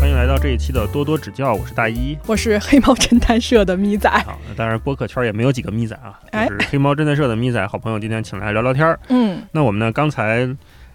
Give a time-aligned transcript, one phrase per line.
[0.00, 2.16] 欢迎来到这一期的多多指教，我是大一。
[2.26, 4.08] 我是黑猫侦探社的咪仔。
[4.24, 8.98] 好，那当然播客圈也没有几个咪仔啊，哎就是黑猫侦探社的咪仔好朋友今天请来聊聊天儿。
[9.10, 10.48] 嗯，那我们呢，刚才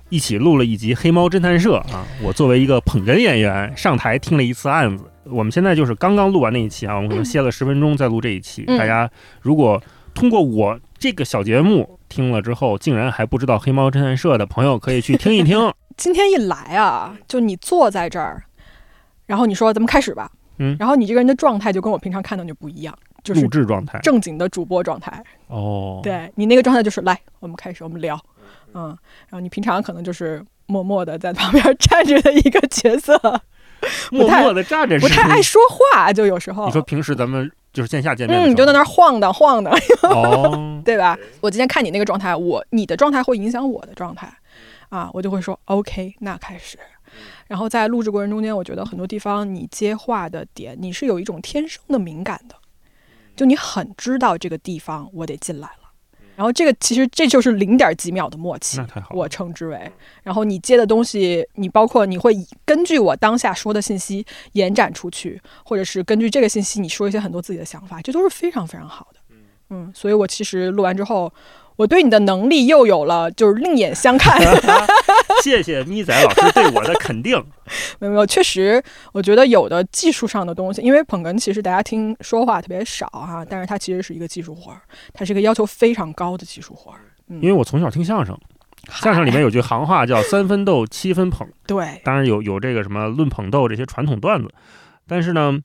[0.10, 5.04] 一起录了一集《黑猫侦探社》啊，我作为一个捧哏演员上台听了一次案子。
[5.26, 8.64] 我们现在就是刚刚录完那一期啊，我们可能歇了十分钟再录这一期。
[8.68, 9.08] 嗯大家
[9.40, 9.80] 如果
[10.16, 15.72] 通过我这个小节目听了之后，竟然还不知道黑猫侦探社的朋友，可以去听一听。
[15.96, 18.44] 今天一来啊，就你坐在这儿，
[19.26, 20.76] 然后你说咱们开始吧，嗯。
[20.80, 24.00] 然后你这个人的状态就跟我平常看到就不一样，就是录制状态。
[24.00, 25.24] 正经的主播状态。
[25.48, 28.20] 哦，，对你那个状态就是来，我们开始，我们聊，
[28.74, 28.88] 嗯，
[29.28, 33.20] 然后你平常可能就是默默的在旁边站着的一个角色，
[34.12, 35.42] 默默的站着，不太爱。
[35.42, 36.66] 说话，就有时候。
[36.66, 41.18] 你说平时咱们就是线下见面嗯，你就在那儿晃荡晃荡，哦， 对吧？
[41.42, 44.32] 我今天看你那个状态，我你的状态会影响我的状态，
[44.90, 46.78] 啊，我就会说 OK，那开始。
[47.48, 52.56] 然后在录制过程中间，我觉得很多地方你接话的点，你是有一种天生的敏感的，
[53.36, 55.80] 就你很知道这个地方我得进来了。
[56.36, 59.16] 然后这个其实这就是零点几秒的默契那，太好。
[59.16, 59.90] 我称之为。
[60.22, 69.20] 然后你接的东西，你包括你会以根据我当下说的信息延展出去，或者是根据这个信息你说一些很多自己的想法，这都是非常非常好的。
[69.70, 71.34] 嗯，所以我其实录完之后，
[71.78, 74.40] 我对你的能力又有了就是另眼相看。
[75.44, 77.36] 谢谢咪仔老师对我的肯定。
[78.00, 78.82] 没有没有，确实，
[79.12, 84.82] 我觉得有的技术上的东西，因为捧哏其实大家听说话特别少哈、但是它其实是一个技术活儿，
[85.14, 87.00] 它是一个要求非常高的技术活儿。
[87.28, 88.38] 嗯，因为我从小听相声，
[88.90, 94.50] 相声里面有句行话叫 “三分逗，七分捧”，对，当然有有这个什么论捧逗这些传统段子，
[95.08, 95.60] 但是呢，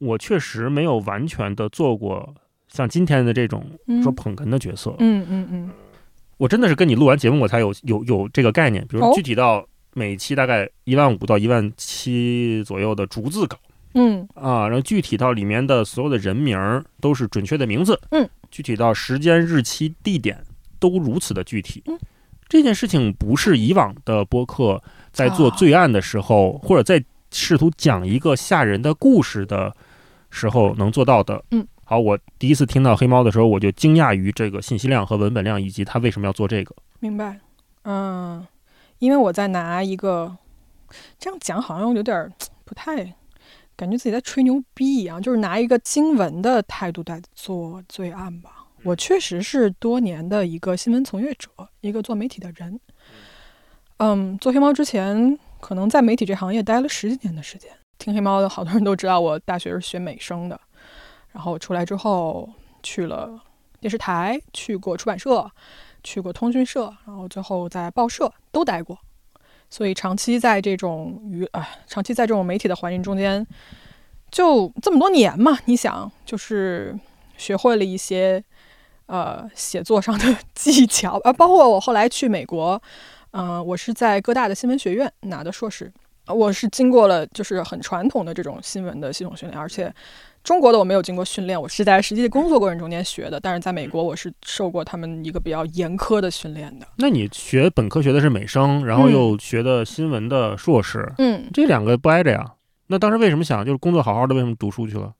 [0.00, 2.34] 我确实没有完全的做过
[2.74, 4.92] 像今天的这种嗯说捧哏的角色。
[4.98, 5.70] 嗯嗯嗯，
[6.36, 13.56] 我真的是跟你录完节目，我才有有有这个概念，比如哦具体到每期大概一万五到一万七左右的逐字稿。
[13.94, 20.36] 嗯啊，然后具体到里面的所有的人名儿都是准确的名字，嗯，具体到时间、日期、地点
[20.80, 21.80] 都如此的具体。
[21.86, 21.96] 嗯，
[22.48, 24.82] 这件事情不是以往的播客
[25.12, 27.00] 在做啊罪案的时候，或者在
[27.30, 29.72] 试图讲一个吓人的故事的
[30.28, 31.40] 时候能做到的。
[31.52, 36.74] 嗯，好，我第一次听到黑猫的时候，我就惊讶于这个信息量和文本量，以及他为什么要做这个。
[36.98, 37.38] 明白。
[37.84, 38.44] 嗯，
[38.98, 40.36] 因为我在拿一个，
[41.20, 42.32] 这样讲好像有点儿
[42.64, 43.14] 不太。
[43.76, 48.66] 感觉自己在吹牛逼一样，就是拿一个经文的态度在做罪案吧。
[48.82, 51.48] 我确实是多年的一个新闻从业者，
[51.80, 52.80] 一个做媒体的人。
[53.98, 57.70] 嗯，做黑猫之前，可能在媒体这行业待了十几年的时间。
[57.98, 60.60] 听黑猫的好多人都知道，我大学是学美声的，
[61.34, 62.48] 然后出来之后
[62.82, 63.38] 去了
[63.80, 65.50] 电视台，去过出版社，
[66.02, 68.96] 去过通讯社，然后最后在报社都待过。
[69.68, 73.44] 所以长期在这种娱啊，长期在这种媒体的环境中间，
[74.30, 76.96] 就这么多年嘛，你想，就是
[77.36, 78.44] 学会了一些
[79.06, 82.80] 呃写作上的 技巧，啊，包括我后来去美国，
[83.32, 85.92] 嗯、我是在哥大的新闻学院拿的硕士，
[86.28, 89.92] 我是经过了就是很传统的这种新闻的系统训练，而且
[90.44, 96.86] 中国的我没有经过训练，我是在实际的工作过程中间学的，但是在美国我是受过他们一个比较严苛的训练的。
[96.98, 102.52] 那你学本科学的是美声，然后又学的新闻的硕士，嗯，这两个不挨着呀？
[102.88, 105.14] 那当时为什么想就是工作好好的，为什么读书去了？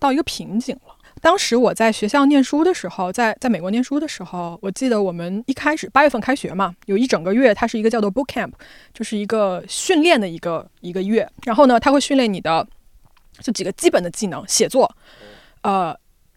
[0.00, 0.96] 到一个瓶颈了。
[1.20, 8.50] 当时我在学校念书的时候，在在美国念书的时候，我记得我们一开始八月份开学嘛，有一整个月，它是一个叫做 boot camp，
[8.92, 11.28] 就是一个训练的一个一个月。
[11.44, 12.66] 然后呢，它会训练你的
[13.40, 14.90] 就几个基本的技能，写作，
[15.62, 15.96] 呃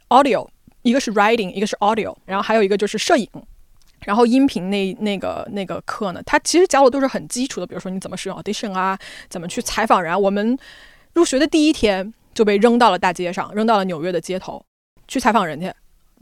[0.09, 0.47] ，audio，
[0.81, 3.29] 一个是 writing，一个是 audio，然后还有一个就是摄影。
[4.05, 8.99] 然后音频那那个那个课呢，它其实教的都是很基础的，比如说你怎么使用 audition 啊，
[9.29, 10.21] 怎么去采访人。
[10.21, 10.57] 我们
[11.13, 14.61] 入学的第一天就被扔到了大街上，扔到了纽约的街头
[15.07, 15.73] 去采访人家。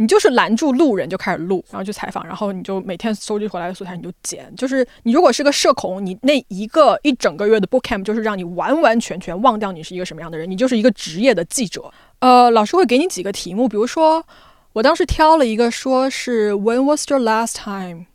[0.01, 4.51] 你就是拦住路人就开始录，然后去采访，然后你就每天收集回来的素材你就剪。
[4.55, 11.93] 就是你如果是个社恐，你那一个一整个月的 book camp 就是让你完完全全忘掉你是一个什么样的人，你就是一个职业的记者。
[12.17, 14.25] 呃，老师会给你几个题目，比如说
[14.73, 18.07] 我当时挑了一个说是 When was your last time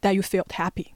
[0.00, 0.86] that you felt happy？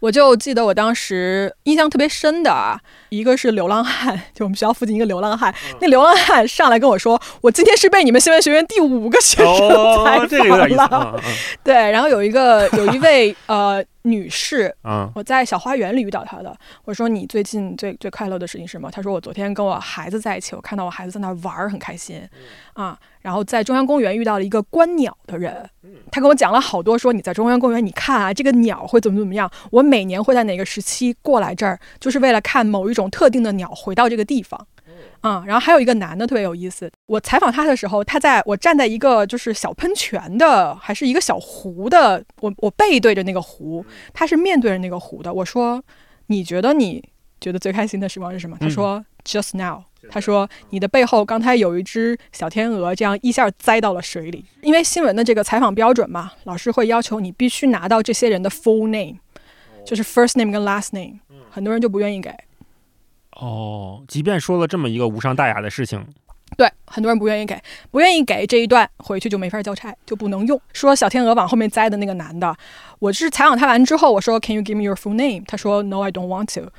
[0.00, 2.78] 我就记得我当时印象特别深的啊，
[3.08, 11.20] 一个是流浪汉，就我们学校附近一个流浪汉，那流浪汉上来跟我说，我今天是被你们新闻学院第五个学生采访了。
[11.64, 16.54] 对，然后有一个有一位呃女士， 嗯我在小花园里遇到她的。
[16.84, 18.90] 我说你最近最最快乐的事情是什么？
[18.90, 22.22] 她说我昨天跟我孩子在一起，我看到我孩子在那玩儿，很开心
[22.74, 22.96] 啊。
[23.26, 25.68] 然后在中央公园遇到了一个观鸟的人，
[26.12, 29.50] 他跟我讲了好多，说你在中央公园，你看啊，这个鸟会怎么怎么样。
[29.72, 34.64] 我每年会在哪个时期过来这儿，就是为了看某一种特定的鸟回到这个地方。
[35.22, 43.84] 啊、然后还有一个男的特别有意思，我采访他的时候，他在我站在一个就是小喷泉的，还是一个小湖的，我我背对着那个湖，
[44.14, 45.34] 他是面对着那个湖的。
[45.34, 45.82] 我说，
[46.28, 47.02] 你觉得你
[47.40, 48.56] 觉得最开心的时光是什么？
[48.60, 49.82] 他说、just now。
[50.08, 54.44] 他说：“你的背后刚才有一只小天鹅，这样一下栽到了水里。
[54.62, 59.18] 因为新闻的这个采访标准嘛，老师会要求你必须拿到这些人的 full name，
[59.84, 61.18] 就是 first name 跟 last name，
[61.50, 62.30] 很多人就不愿意给。
[63.32, 66.06] 哦，即便说了这么一个无伤大雅的事情，
[66.56, 67.60] 对，很多人不愿意给，
[67.90, 70.58] 不愿意给这一段回去就没法交差，就不能用。
[70.72, 72.56] 说小天鹅往后面栽的那个男的，
[72.98, 75.44] 我是采访他完之后，我说 Can you give me your full name？
[75.46, 76.70] 他说 No, I don't want to。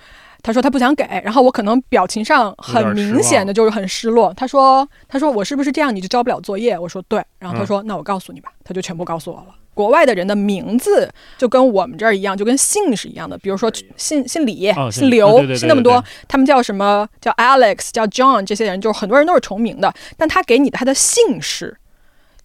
[0.41, 4.33] 他说他不想给，然后我可能表情上很明显的就是很失落。
[4.35, 6.77] 他说他说我是不是这样你就交不了作业？
[6.77, 9.47] 我说对，然后他说、那我告诉你吧，他就全部告诉我了。
[9.73, 11.07] 国外的人的名字
[11.37, 13.37] 就跟我们这儿一样，就跟姓是一样的。
[13.37, 17.07] 比如说姓姓李、哦姓刘，姓那么多，他们叫什么？
[17.21, 21.77] 叫 Alex，叫 John，这些人就是很多人都是重名的，但他给你的他的姓氏，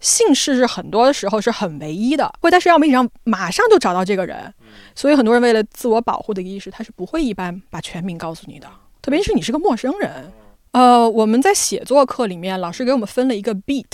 [0.03, 4.53] 姓氏是很多的时候是很唯一的，会在社交媒体上马上就找到这个人，
[4.93, 8.69] 所以很多人为了自我保护的意识，他是不会一般把全名告诉你的，
[9.01, 10.31] 特别是你是个陌生人。
[10.71, 13.85] 呃，我们在写作课里面，老师给我们分了一个 beat。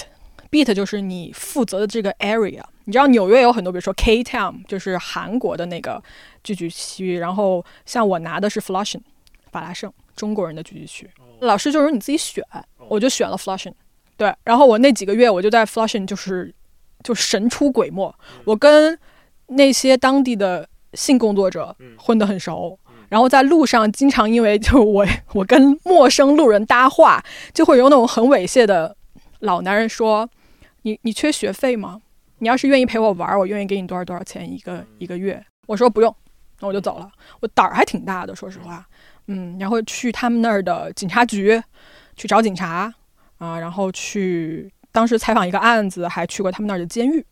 [0.49, 6.01] beat 就是你负责的这个 area，你知道纽约有很多，比如说 K Town，就是韩国的那个
[6.43, 9.01] 聚居区，然后像我拿的是 Flushing，
[9.51, 11.07] 法拉盛，中国人的聚居区。
[11.41, 12.43] 老师就说你自己选，
[12.87, 13.73] 我就选了 Flushing，
[14.19, 16.53] 对，然后我那几个月我就在 Flushing 就是
[17.05, 18.13] 就神出鬼没，
[18.43, 18.99] 我跟
[19.47, 22.77] 那些当地的性工作者混得很熟。
[23.07, 27.23] 然后在路上，经常因为就我我跟陌生路人搭话，
[27.53, 28.93] 就会有那种很猥亵的
[29.39, 30.29] 老男人说
[30.83, 32.01] ：“你你缺学费吗？
[32.39, 36.13] 你要是愿意陪我玩，我愿意给你多少多少钱一个一个月。”我说不用，
[36.59, 37.09] 那我就走了。
[37.39, 38.85] 我胆儿还挺大的，说实话，
[39.27, 41.59] 嗯，然后去他们那儿的警察局
[42.17, 42.93] 去找警察
[43.39, 47.25] 啊、然后去当时采访一个案子，还去过他们那儿的监狱。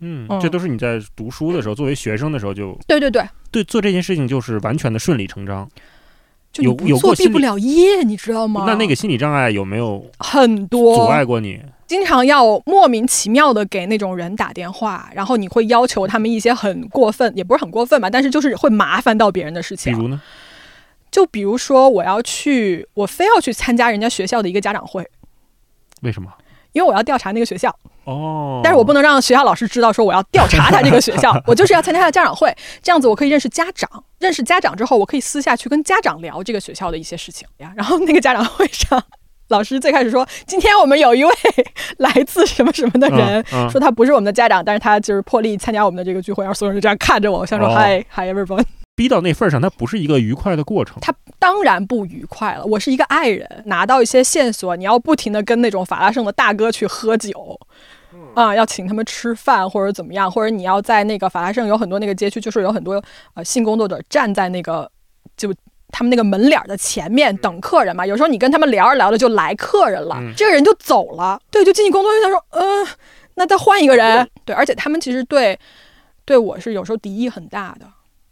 [0.00, 5.66] 嗯，嗯这都是你在读书的时候，作为学生的时候就对对对，对做这件事情就是完全的顺理成章。
[6.52, 8.64] 就你有不做毕不了业，你知道吗？
[8.66, 11.60] 那那个心理障碍有没有很多阻碍过你？
[11.86, 19.92] 经常要莫名其妙的给那种人打电话，然后你会要求他们一些很过分，也不是很过分吧，但是就是会麻烦到别人的事情。
[19.94, 20.20] 比如呢？
[21.10, 25.06] 就比如说我要去，我非要去参加人家学校的一个家长会，
[26.06, 26.32] 为什么？
[26.72, 27.74] 因为我要调查那个学校，
[28.04, 33.88] 哦，但是我不能让学校老师知道说我要调查他这个学校， 我就是要参加他的家长会，这样子我可以认识家长，
[34.18, 37.72] 认识家长之后，我可以私下去跟家长聊这个学校的一些事情呀。
[37.74, 39.02] 然后那个家长会上，
[39.48, 41.32] 老师最开始说，今天我们有一位
[41.96, 48.62] 来自什么什么的人，嗯嗯说他不是我们的家长，但是他就是破例参加我们的这个聚会，然后所有人就这样看着我，我想说哦嗨嗨 everyone。
[48.94, 50.96] 逼到那份儿上，它不是一个愉快的过程。
[51.02, 52.64] 他当然不愉快了。
[52.64, 57.58] 我是一个爱人，拿到一些线索，你要不停的跟那种法拉盛的大哥去喝酒，
[58.34, 63.02] 啊，要请他们吃饭或者怎么样，或者你要在那个法拉盛有很多那个街区，就是有很多
[63.34, 64.90] 呃性工作者站在那个
[65.36, 65.54] 就。
[65.92, 72.86] 他们那个门脸的前面等客人嘛，有时候你跟他们聊着聊着就来客人了，嗯这个人就走了，对，就进去工作就想说，嗯、
[73.36, 75.58] 那再换一个人，对，而且他们其实对
[76.24, 77.86] 对我是有时候敌意很大的，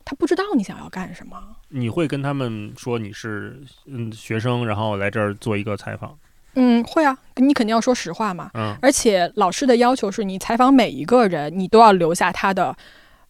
[0.05, 1.37] 他不知道你想要干什么，
[1.77, 6.17] 你会跟他们说你是嗯学生，然后来这儿做一个采访。
[6.55, 8.49] 嗯，会啊，你肯定要说实话嘛。
[8.55, 12.75] 嗯而且老师的要求是你采访每一个人，你都要留下他的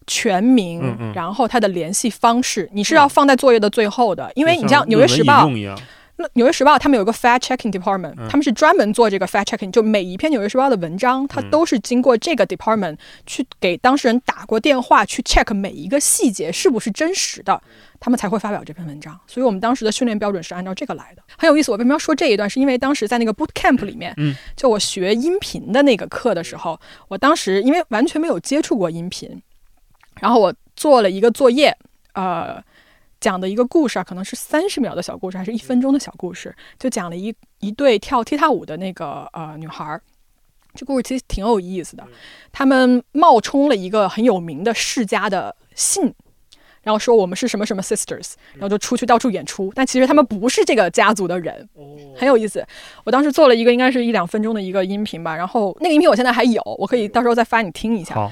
[0.05, 4.31] 全名，嗯嗯然后他的联系方式，你是要放在作业的最后的。
[4.35, 5.75] 因为你像《纽约时报》一样，
[6.17, 17.61] 那《纽约时报》他们有个 fact checking department，、嗯他们是专门做这个 fact checking，就每一篇《纽约时报》的文章，它嗯都是经过这个 department 去给当事人打过电话，去 check 每一个细节是不是真实的，
[17.99, 19.19] 他们才会发表这篇文章。
[19.27, 21.69] 所以我们当时的训练标准是按照这个来的，很有意思。
[21.71, 22.49] 我为什么要说这一段？
[22.49, 26.79] 是因为当时在那个 boot camp 里面，嗯，就我学音频的那个课的时候，
[27.09, 29.41] 我当时因为完全没有接触过音频，
[30.21, 31.75] 然后我做了一个作业，
[32.13, 32.63] 呃。
[33.25, 39.99] 讲的一个故事啊，可能是三十秒的小故事，还是一分钟的小故事，就讲了一一对跳踢踏舞的那个呃女孩儿。
[40.75, 42.05] 这故事其实挺有意思的，
[42.51, 46.13] 他们冒充了一个很有名的世家的姓，
[46.83, 51.67] 然后说我们是什么什么 sisters，然后就出去到处演出，但其实他们不是这个家族的人，
[52.15, 52.63] 很有意思。
[53.05, 58.31] 我当时做了一个应该是一两分钟的一个音频吧，然后那个音频我现在还有，我可以到时候再发你听一下。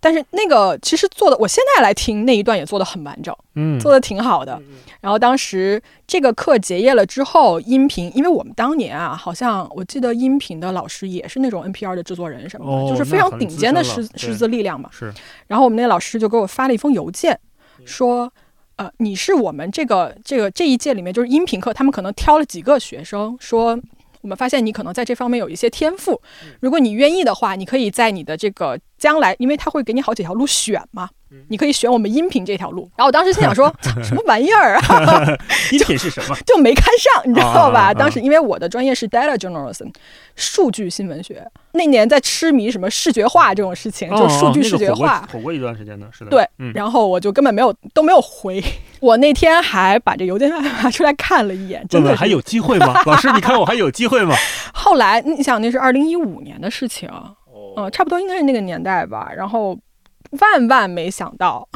[0.00, 4.60] 好，但是那个其实做的，我现在来听那一段也做的很完整，嗯，做的挺好的。
[5.00, 14.90] 然后当时这个课结业了之后，音频，因为我们当年啊，好像我记得音频的老师也是那种 NPR 的制作人什么的，哦就是非常顶尖的师师资力量嘛。
[14.92, 15.12] 是。
[15.46, 17.38] 然后我们那个老师就给我发了一封邮件，
[17.86, 18.30] 说，
[18.76, 23.78] 呃，你是我们这个这个这一届里面就是音频课，他们可能挑了几个学生，说
[24.22, 26.20] 我们发现你可能在这方面有一些天赋，
[26.60, 31.10] 如果你愿意的话，你可以在你的这个将来，因为他会给你好几条路选嘛。
[31.48, 33.72] 你可以选我们音频这条路，然后我当时心想说，
[34.02, 35.24] 什么玩意儿啊，
[35.72, 36.36] 音频是什么？
[36.46, 37.92] 就没看上，你知道吧？
[37.94, 39.92] 当时因为我的专业是 data journalism，
[40.34, 45.20] 数据新闻学，那年在痴迷什么视觉化这种事情，就数据视觉化。
[45.22, 46.30] 火过过一段时间呢，是的。
[46.30, 48.62] 对嗯，然后我就根本没有都没有回。
[49.00, 53.00] 我那天还把这邮件拿出来看了一眼，真的还有机会吗？
[53.06, 54.34] 老师，你看我还有机会吗？
[54.74, 57.34] 后来你想，那是二零一五年的事情，哦
[57.76, 59.30] 嗯、差不多应该是那个年代吧。
[59.34, 59.78] 然后
[60.30, 61.68] 万万没想到，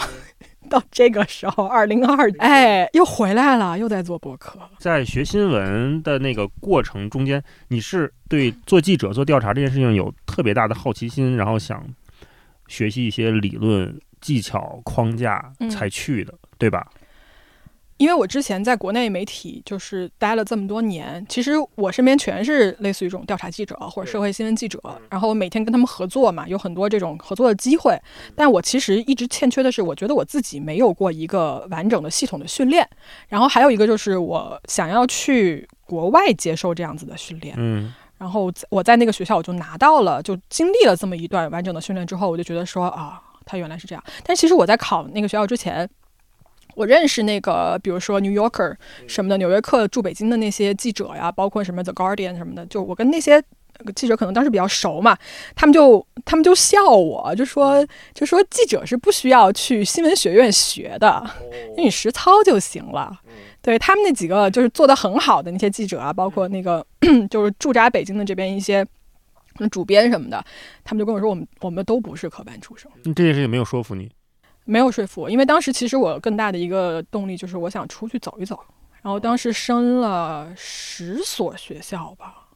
[0.71, 4.59] 到这个时候，二零二，哎，又回来了，又在做博客。
[4.79, 11.85] 在学新闻的那个过程中间，你是对做记者、做调查这件事情有特别大的好奇心，然后想
[12.69, 16.87] 学习一些理论、技巧、框架嗯才去的，对吧？
[17.97, 27.99] 因为我之前在国内媒体就是待了这么多年，其实我身边全是类似于这种调查记者或者社会新闻记者，然后我每天跟他们合作嘛，有很多这种合作的机会。
[28.35, 32.89] 但我其实一直欠缺的是，我觉得我自己没有过一个完整的系统的训练，
[33.29, 37.55] 然后还有一个就是我想要去国外接受这样子的训练。
[37.59, 44.03] 嗯然后我在那个学校我就拿到了，就经历了这么一段完整的训练之后，我就觉得说啊，他原来是这样。
[44.23, 45.87] 但其实我在考那个学校之前，
[46.75, 48.75] 我认识那个，比如说 New Yorker
[49.07, 53.43] 什么的，纽约客驻北京的那些记者呀，包括什么 The Guardian 什么的，就我跟那些。
[53.97, 55.19] 记者可能当时比较熟嘛，
[55.57, 61.21] 他们就他们就笑我，就说就说记者是不需要去新闻学院学的，
[61.71, 63.19] 因为你实操就行了。
[63.61, 66.87] 对他们那几个就是做的很好的那些记者啊，包括那个
[67.29, 68.87] 就是驻扎北京的这边一些
[69.73, 70.43] 主编什么的，
[70.85, 74.09] 他们就跟我说，我们我们都不是科班出身，嗯这件事情没有说服你。
[74.65, 78.59] 没有说服我，因为当时其实我更大的一个动力就是我想出去走一走，
[79.03, 82.49] 然后当时申了十所学校吧，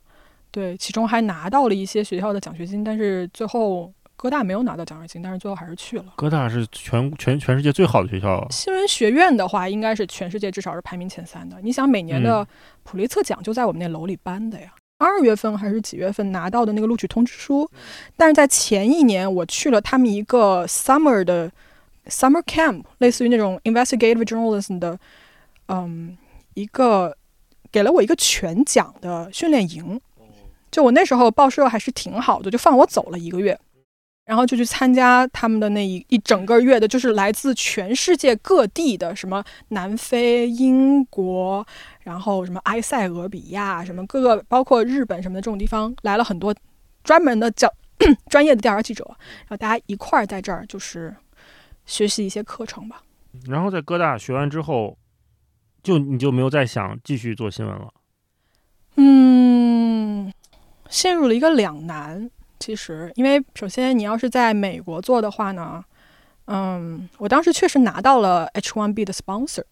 [0.50, 6.06] 对，其中还拿到了一些学校的奖学金，但是最后哥大没有拿到奖学金，但是最后还是去了。
[6.16, 11.56] 哥大是全全全世界最好的学校，新闻学院的话，应该是全世界至少是排名前三的。
[11.62, 12.46] 你想，每年的
[12.82, 14.72] 普利策奖就在我们那楼里颁的呀。
[15.00, 17.70] 二月份还是几月份拿到的那个录取通知书，
[18.16, 21.48] 但是在前一年我去了他们一个 summer 的
[22.08, 24.98] summer camp，类似于那种 investigative journalism 的，
[25.68, 26.16] 嗯，
[26.54, 27.16] 一个
[27.70, 30.00] 给了我一个全奖的训练营。
[30.70, 33.58] 就我那时候报社还是挺好的，就放我走了一个月，
[34.26, 41.66] 然后就去参加他们的那一一整个月的，就是来自全世界各地的什么南非、英国，
[42.02, 46.54] 然后什么埃塞俄比亚，什么各个包括日本什么的这种地方来了很多
[47.02, 47.72] 专门的教
[48.28, 51.16] 专业的调查记者，然后大家一块儿在这儿就是
[51.88, 53.02] 学习一些课程吧。
[53.46, 54.96] 然后在哥大学完之后，
[55.82, 57.88] 就你就没有再想继续做新闻了。
[58.96, 60.32] 嗯，
[60.88, 62.30] 陷入了一个两难。
[62.60, 65.84] 其实，因为首先你要是在美国做的话呢，
[66.46, 69.62] 嗯，我当时确实拿到了 H1B 的 sponsor，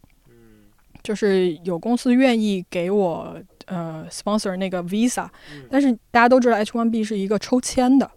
[1.03, 5.29] 就是有公司愿意给我呃 sponsor 那个 visa，
[5.69, 8.09] 但是大家都知道 H1B 是一个抽签的，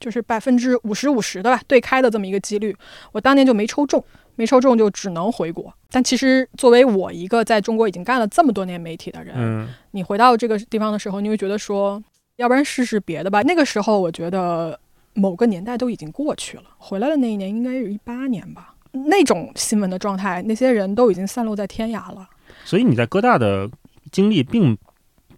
[0.00, 2.76] 就是百分之五十五十的吧对开的这么一个几率，
[3.12, 4.04] 我当年就没抽中。
[4.36, 12.02] 没抽中就只能回国，但其实作为我一个在中国已经干了这么多年媒体的人，嗯你回到这个地方的时候，你会觉得说，
[12.34, 13.42] 要不然试试别的吧。
[13.42, 14.76] 那个时候，我觉得
[15.12, 16.64] 某个年代都已经过去了。
[16.78, 22.28] 回来的那一年应该是一八年吧，那种新闻的状态，那些人都已经散落在天涯了。
[22.64, 23.70] 所以你在哥大的
[24.10, 24.76] 经历并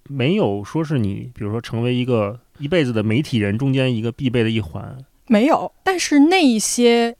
[0.04, 4.98] 没有说是你，比如说成为一个一辈子的媒体人中间一个必备的一环。
[5.26, 7.16] 没有，但是那一些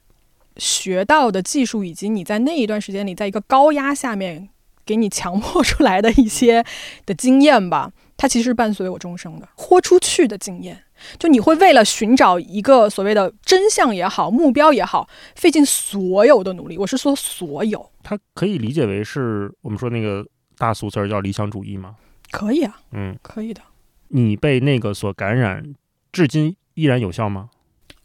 [0.56, 4.48] 学到的技术，以及你在那一段时间里，在一个高压下面
[4.84, 6.64] 给你强迫出来的一些
[7.04, 10.82] 的经验吧， 它其实是伴随我终生的，豁出去的经验。
[11.18, 16.78] 就你会为了寻找一个所谓的真相也好，目标也好，费尽所有的努力。
[16.78, 20.24] 我是说所有，它可以理解为是我们说那个
[20.56, 21.96] 大俗词儿叫理想主义吗。
[22.30, 23.60] 可以啊，嗯，可以的，
[24.08, 25.74] 你被那个所感染，
[26.12, 27.50] 至今依然有效吗？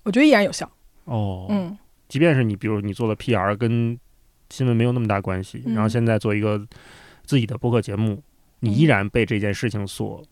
[0.04, 0.70] 我觉得依然有效。
[1.06, 1.78] 哦，嗯，
[2.08, 3.98] 即便是你，比如你做了 PR，跟
[4.50, 6.66] 新闻没有那么大关系，嗯然后现在做一个
[7.26, 8.22] 自己的播客节目，
[8.60, 10.24] 你依然被这件事情所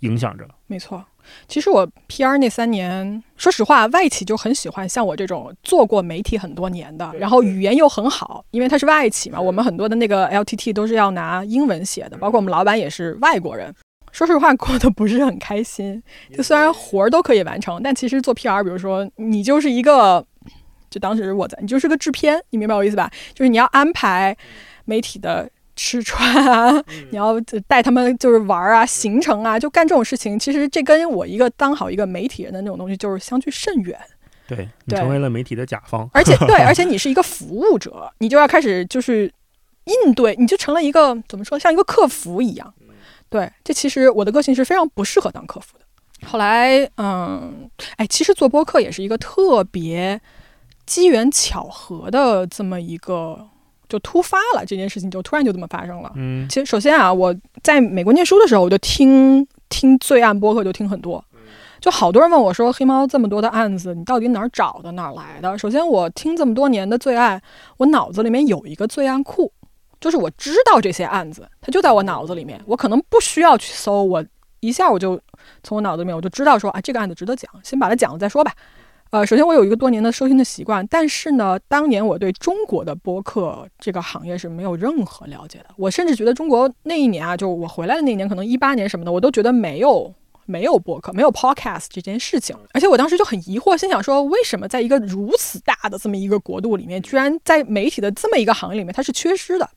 [0.00, 0.48] 影响着。
[0.66, 1.04] 没错。
[1.46, 13.72] 其实我 PR 那三年，说实话，外企就很喜欢像我这种做过媒体很多年的，然后语言又很好，因为他是外企嘛，我们很多的那个 LTT 都是要拿英文写的，包括我们老板也是外国人。
[14.12, 16.02] 说实话，过得不是很开心。
[16.34, 20.24] 就虽然活儿都可以完成，但其实做 PR，比如说你就是一个，
[20.88, 23.10] 就当时我在，你就是个制片，你明白我意思吧？
[23.34, 24.36] 就是你要安排
[24.84, 25.48] 媒体的。
[25.76, 30.38] 吃穿啊，你要带他们就是玩啊，行程啊，就干这种事情。
[30.38, 33.98] 其实这跟我一个当好一个媒体人的那种东西就是相距甚远。
[34.46, 39.32] 对你成为了媒体的甲方，而且 对，而且你是一个服务者，你就要开始就是
[39.84, 42.74] 应对，你就成了一个怎么说，像一个客服一样。
[43.30, 46.26] 对，这其实我的个性是非常不适合当客服的。
[46.26, 50.20] 后来，嗯，哎，其实做播客也是一个特别
[50.84, 53.48] 机缘巧合的这么一个。
[53.88, 56.12] 就突发了这件事情，就突然就这么发生了。
[56.14, 61.24] 嗯，其实首先啊，我在美国念书的时候，我就听听罪案播客，就听很多。
[61.80, 67.42] 就好多人问我说：“黑猫这么多的案子，你到底哪儿找的，哪儿来的？”首先，我听这么多年的罪案，
[67.78, 69.50] 我脑子里面有一个罪案库，
[70.00, 74.24] 就是我知道这些案子，它就在我脑子里面，我可能不需要去搜，我
[74.60, 75.20] 一下我就
[75.62, 78.52] 从我脑子里面我就知道说啊，这个案子值得讲，先把它讲了再说吧。
[79.10, 85.66] 呃，首先我有一个多年的收听的习惯，但是呢，当年我对中国的播客这个行业是没有任何了解的。
[85.76, 90.14] 我甚至觉得中国那一年啊，就我回来的那一年，可能一八年什么的，我都觉得没有
[90.46, 92.56] 没有播客，没有 podcast 这件事情。
[92.72, 99.68] 而且我当时就很疑惑，心想说，为什么在一个如此大的这么一个国度里面，居然在媒体的这么一个行业里面，它是缺失的？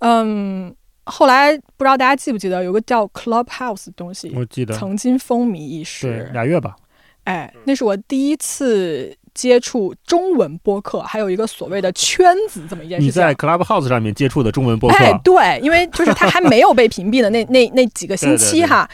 [0.00, 6.76] 嗯，后来不知道大家记不记得有个叫 Clubhouse 的东西，我记得曾经风靡一时，对，俩月吧。
[7.24, 13.06] 哎，那是我第一次接触中文播客，还有一个所谓的圈子这么一件事情。
[13.06, 14.96] 你在 Clubhouse 上面接触的中文播客？
[14.96, 18.88] 哎，对，因为就是它还没有被屏蔽的那 那那几个星期哈，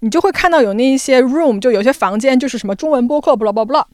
[0.00, 3.86] 你就会看到有那一些 room，就有些房间就是什么中文播客，不啦不啦不啦。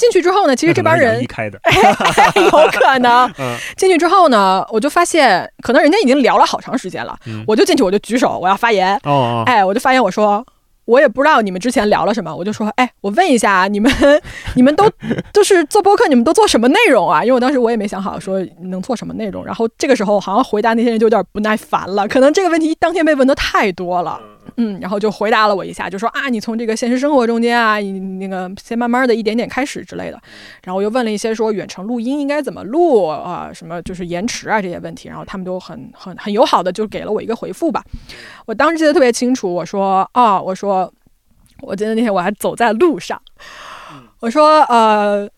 [0.00, 1.60] 进去之后呢，其实这帮人开的，
[2.34, 3.32] 有可能。
[3.76, 7.16] 进去之后呢，我就发现可能人家已经聊了好长时间了，
[7.46, 8.98] 我就进去我就举手我要发言。
[9.04, 10.44] 哦，哎，我就发言我说。
[10.90, 13.92] 我也不知道你们之前聊了什么，我就说，哎，我问一下啊你们，
[14.56, 14.90] 你们都
[15.32, 17.22] 就是做播客，你们都做什么内容啊？
[17.22, 24.20] 因为我当时我也没想好说能做什么内容，然后这个时候好像回答那些人就有点不耐烦了，可能这个问题当天被问的太多了，
[24.56, 30.20] 嗯，然后就回答了我一下，就说啊，你从这个现实生活中间啊，你那个先慢慢的一点点开始之类的，
[30.64, 37.84] 然后我又问了一些说远程录音应该怎么录啊，什么就是延迟啊这些问题，然后他们都很很很友好的就给了我一个回复吧，
[38.50, 40.92] 我当时记得特别清楚，我说啊，我说。
[41.62, 43.20] 我记得那天我还走在路上，
[44.20, 45.28] 我说呃，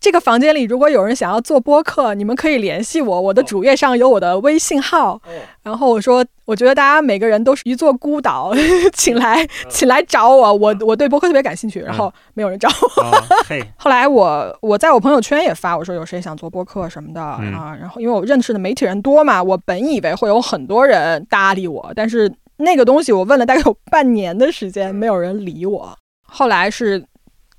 [0.00, 5.20] 这个房间里如果有人想要做播客，你们可以联系我，我的主页上有我的微信号。
[5.62, 8.50] 然后我说，我觉得大家每个人都是一座孤岛，
[8.94, 11.80] 请来 请来找我，我我对播客特别感兴趣。
[11.80, 13.04] 然后没有人找我。
[13.76, 17.76] 后来我我在我朋友圈也发，我说有谁想做播客什么的啊？
[17.78, 22.32] 然后因为我认识的媒体人多嘛，我本以为会有很多人搭理我，但是。
[22.62, 25.96] 那个东西我问了大概有半年的时间，没有人理我。
[26.26, 27.02] 后来是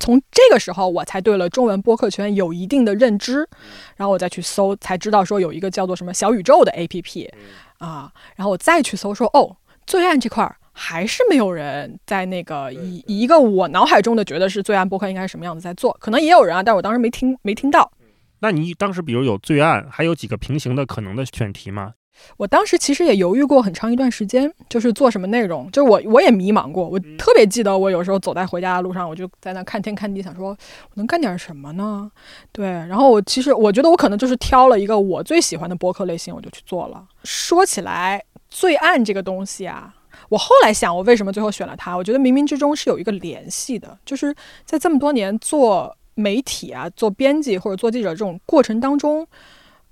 [0.02, 3.48] 从这个时候，我才对了中文播客圈有一定的认知，
[3.96, 7.30] 然后我再去搜，才知道说有一个叫做什么小宇宙的 APP
[7.78, 17.92] 啊，然后我再去搜说哦，罪案这块儿还是没有人在那个以以一个我脑海中的觉得是罪案播客应该是什么样子在做，可能也有人啊，但我当时没听没听到。
[18.40, 21.94] 那你当时比如有罪案，还有几个平行的可能的选题吗？
[22.38, 26.88] 我当时其实也犹豫过很长一段时间，就是做什么内容，就是我我也迷茫过。
[26.88, 32.12] 我特别记得，我有时候走在回家的路上，我就在那看天看地，想说我能干点什么呢？
[32.52, 37.04] 对，然后我其实我觉得我可能就是挑了一个我最喜欢的播客类型，我就去做了。
[37.24, 39.94] 说起来，罪案这个东西啊，
[40.30, 41.96] 我后来想，我为什么最后选了它？
[41.96, 49.28] 我觉得冥冥之中是有一个联系的，就是在这么多年做媒体啊、做编辑或者做记者这种过程当中。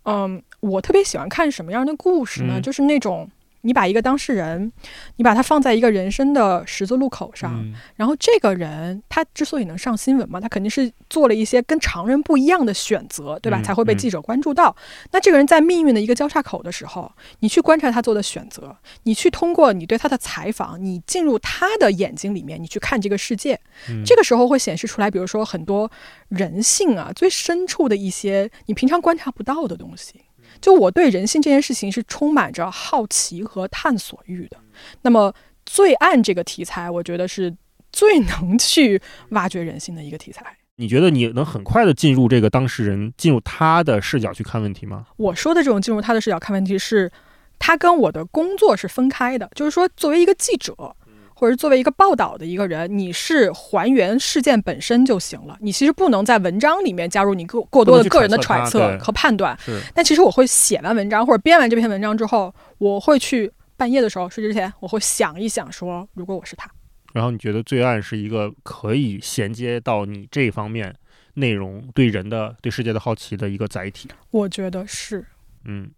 [0.09, 2.59] 嗯，我特别喜欢看什么样的故事呢？
[2.59, 3.29] 就是那种。
[3.61, 4.71] 你把一个当事人，
[5.17, 13.61] 你把他放在一个人生的十字路口上，然后这个人他之所以能上新闻嘛，他肯定是做了一些跟常人不一样的选择，对吧？
[13.61, 14.75] 才会被记者关注到。
[15.11, 23.59] 那这个人在命运的一个交叉口的时候，你去观察他做的选择，你去通过你对他的采访，你进入他的眼睛里面，你去看这个世界，
[24.05, 25.91] 这个时候会显示出来，比如说很多
[26.29, 30.15] 人性啊最深处的一些你平常观察不到的东西。
[30.61, 34.57] 就我对人性这件事情是充满着好奇和探索欲的。
[35.01, 35.33] 那么，
[35.65, 37.55] 罪案这个题材，我觉得是
[37.91, 40.45] 最能去挖掘人性的一个题材。
[40.75, 45.05] 你觉得你能很快的进入这个当事人，进入他的视角去看问题吗？
[45.17, 47.11] 我说的这种进入他的视角看问题，是
[47.57, 49.49] 他跟我的工作是分开的。
[49.55, 50.95] 就是说，作为一个记者。
[51.39, 55.58] 或者作为一个报道的一个人，你是还原事件本身就行了。
[55.62, 59.58] 你其实不能在文章里面加入你过过多的个人的揣测和判断。
[59.93, 66.69] 但其实我会写完文章或者编完这篇文章之后，我会去半夜的时候睡之前，我会想一想，说如果我是他。
[67.13, 70.93] 然后你觉得罪案是一个可以衔接到你这方面
[71.36, 74.10] 内容对人的对世界的好奇的一个载体？
[74.32, 75.25] 我觉得是。
[75.63, 75.89] 嗯。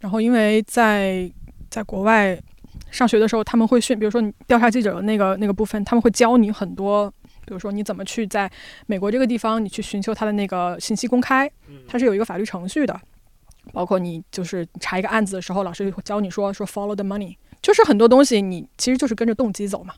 [0.00, 1.32] 然后，因为在
[1.70, 2.38] 在国外
[2.92, 7.10] 上学的时候，他们会训，比如说你调查记者的那个那个部分，他们会教你很多，
[7.44, 8.48] 比如说你怎么去在
[8.86, 11.50] 美国这个地方，你去寻求他的那个信息公开，
[11.88, 13.00] 它是有一个法律程序的，
[13.72, 19.94] 包括你就是查一个案子的时候，老师会教你说说 follow the money，就是很多东西你其实就是跟着动机走嘛。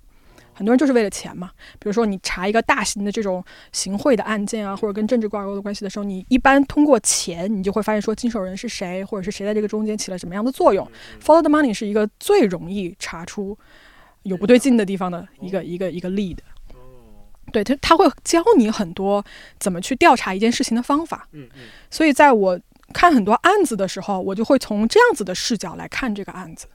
[0.55, 10.89] 很多人就是为了钱嘛，比如说你查一个大型的这种行贿的案件啊，或者跟政治挂钩的关系的时候，你一般通过钱，你就会发现说经手人是谁，或者是谁在这个中间起了什么样的作用。
[11.21, 13.59] Follow the money 是一个最容易查出
[14.23, 16.39] 有不对劲的地方的一个一个一个 lead。
[17.53, 19.25] 对他他会教你很多
[19.59, 21.29] 怎么去调查一件事情的方法。
[21.33, 21.67] 嗯嗯。
[21.91, 22.59] 所以在我
[22.93, 26.67] 看很多案子的时候，我就会从这样子的视角来看这个案子。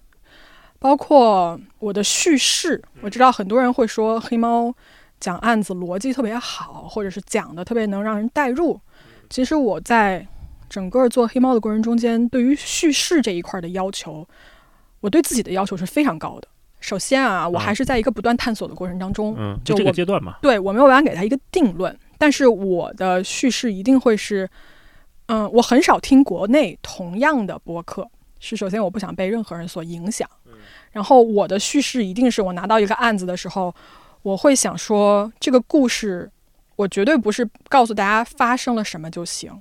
[0.80, 4.74] 包括我的叙事，我知道很多人会说黑猫
[5.20, 8.80] 讲案子逻辑特别好，或者是讲的特别能让人代入。
[9.30, 10.26] 其实我在
[10.70, 14.28] 整个做黑猫的过程中间，对于叙事这一块的要求，
[15.02, 16.48] 我对自己的要求是非常高的。
[16.80, 20.38] 首先啊，我还是在一个不断探索的过程当中，嗯，就这个阶段嘛。
[20.42, 24.50] 对我没有办法给他一个定论，但是我的叙事一定会是，
[25.26, 30.28] 嗯，我很少听国内同样的播客，是首先我不想被任何人所影响。
[30.92, 33.74] 然后我的叙事一定是我拿到一个案子的时候，
[34.24, 36.30] 我会想说这个故事，
[36.76, 39.52] 我绝对不是告诉大家发生了什么就行。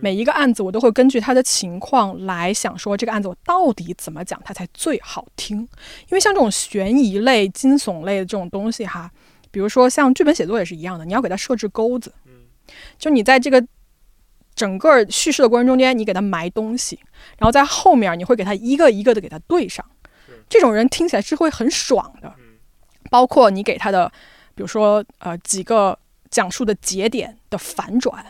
[0.00, 5.58] 每一个案子我都会根据他的情况来想说这个案子我到底怎么讲它才最好听。
[5.58, 5.68] 因
[6.12, 9.10] 为像这种悬疑类、惊悚类的这种东西哈，
[9.50, 12.12] 比如说像剧本写作也是一样的，你要给它设置钩子，
[12.98, 13.64] 就你在这个
[14.58, 16.98] 整个叙事的过程中间，你给他埋东西，
[17.38, 19.84] 然后在后面你会给他一个一个的给他对上。
[20.48, 22.34] 这种人听起来是会很爽的，
[23.08, 24.10] 包括你给他的，
[24.56, 25.96] 比如说呃几个
[26.28, 28.26] 讲述的节点的反转，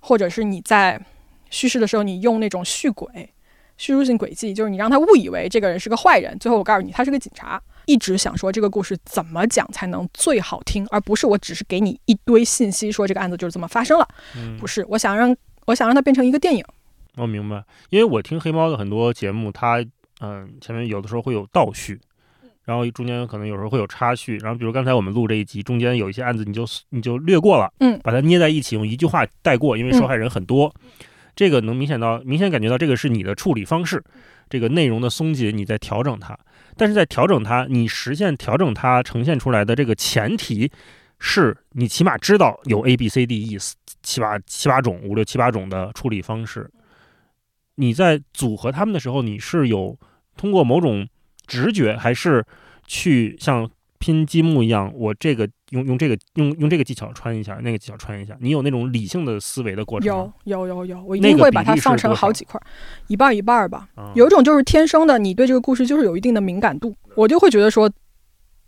[0.00, 1.00] 或者是你在
[1.48, 3.32] 叙事的时候你用那种续轨、
[3.76, 14.08] 叙述性轨迹，就是你让他误以为这个人是个坏人，最后我告诉你他是个警察，一直想说这个故事怎么讲才能最好听，而不是我只是给你一堆信息说这个案子就是这么发生了，
[14.58, 15.36] 不是，我想让
[15.68, 16.62] 我想让它变成一个电影。
[17.16, 19.82] 我明白，因为我听黑猫的很多节目，它。
[20.20, 21.96] 嗯，前面有的时候会有倒叙，
[22.64, 30.74] 然后中间可能有时候会有插叙，然后比如刚才我们录这一集，中间有一些案子你就你就略过了，嗯，把它捏在一起，用一句话带过，因为受害人很多，
[31.36, 34.02] 这个能明显到明显感觉到这个是你的处理方式，
[34.50, 36.36] 这个内容的松紧你在调整它，
[36.76, 40.68] 但是在调整它，你实现调整它呈现出来的这个前提
[41.18, 43.58] 是你起码知道有 A B C D E
[44.02, 46.70] 七八七八种五六七八种的处理方式，
[47.76, 49.98] 你在组合它们的时候，你是有。
[50.36, 51.04] 通过某种
[51.48, 52.44] 直觉，还是
[52.86, 58.36] 去像拼积木一样，我这个用用这个用用这个技巧穿一下，那个技巧穿一下。
[58.40, 62.60] 你有那种理性的思维的过程有有有有，我一定会把它放成好几块，
[63.08, 63.88] 一半一半吧。
[64.14, 67.90] 有一种就是天生的，你对这个故事就是有一定的敏感度，我就会觉得说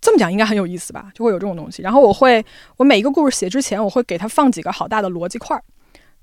[0.00, 1.82] 这么讲应该很有意思吧，就会有这种东西。
[1.82, 2.44] 然后我会，
[2.76, 5.62] 我每一个故事写之前，我会给它放几个好大的逻辑块儿，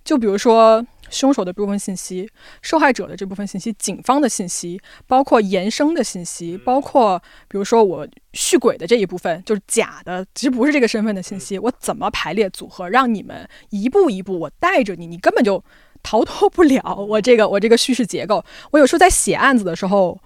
[0.04, 0.86] 就比如说。
[1.10, 2.30] 凶手的部分信息，
[2.62, 15.64] 受害者的这部分信息，警方的信息，包括延伸的信息，包括比如说我续鬼的这一部分，就是假的，其实不是这个身份的信息，我怎么排列组合，让你们一步一步我带着你，你根本就
[16.04, 18.44] 逃脱不了 我这个我这个叙事结构。
[18.72, 20.20] 我有时候在写案子的时候，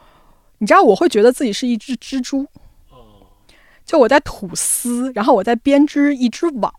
[0.57, 2.47] 你知道我会觉得自己是一只蜘蛛，
[3.91, 6.73] 就我在吐丝，然后我在编织一只网。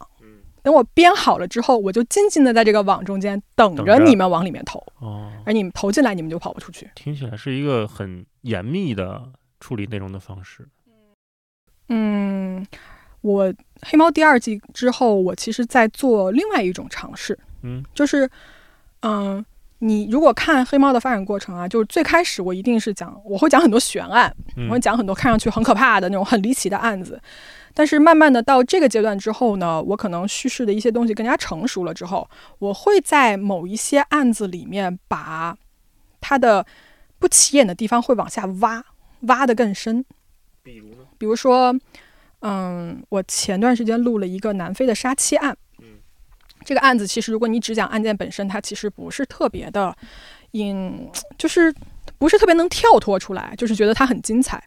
[0.62, 6.88] 等我编好了之后，我就静静的在这个网中间等着你们往里面投，哦，而你们投进来，你们就跑不出去。
[6.94, 9.22] 听起来是一个很严密的
[9.60, 10.66] 处理内容的方式。
[11.90, 12.66] 嗯，
[13.20, 18.30] 我黑猫第二季之后，我其实在做另外一种尝试，嗯，就是，
[19.00, 19.44] 嗯，
[19.84, 24.32] 你如果看黑猫的发展过程啊，就是最开始我一定是讲，我会讲很多悬案，
[24.68, 27.20] 我会讲很多看上去很可怕的那种很离奇的案子。
[27.74, 35.58] 但是慢慢的到这个阶段之后呢，我可能叙事的一些东西更加成熟了之后，我会在某一些案子里面把
[36.20, 36.64] 它的
[37.18, 38.84] 不起眼的地方会往下挖，
[39.22, 40.04] 挖的更深。
[40.62, 40.98] 比如呢？
[41.18, 41.74] 比如说，
[42.42, 45.56] 嗯，我前段时间录了一个南非的杀妻案。
[46.64, 49.94] 这个案子其实如果你只讲案件本身，它其实不是特别的，
[50.52, 51.74] 引，就是
[52.18, 54.62] 不是特别能跳脱出来，就是觉得它很精彩。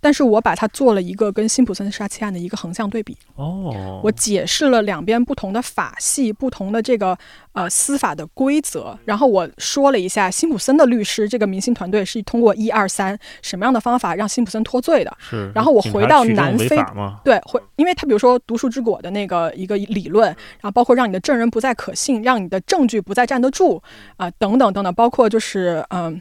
[0.00, 3.16] 但是我把它做了一个跟辛普森杀妻案的一个横向对比。
[3.36, 7.16] 哦，我解释了两边不同的法系、不同的这个
[7.52, 15.16] 呃司法的规则，然后我说了一下辛普森的律师这个明星团队是通过一二三什么样的方法让辛普森脱罪的。
[15.18, 15.50] 是。
[15.54, 16.76] 然后我回到南非，
[17.22, 23.82] 对，回，因为他比如说毒树之果的那个一个理论，然后包括让你的证人不再可信，让你的证据不再站得住
[24.16, 26.20] 啊，等等等等，包括就是嗯。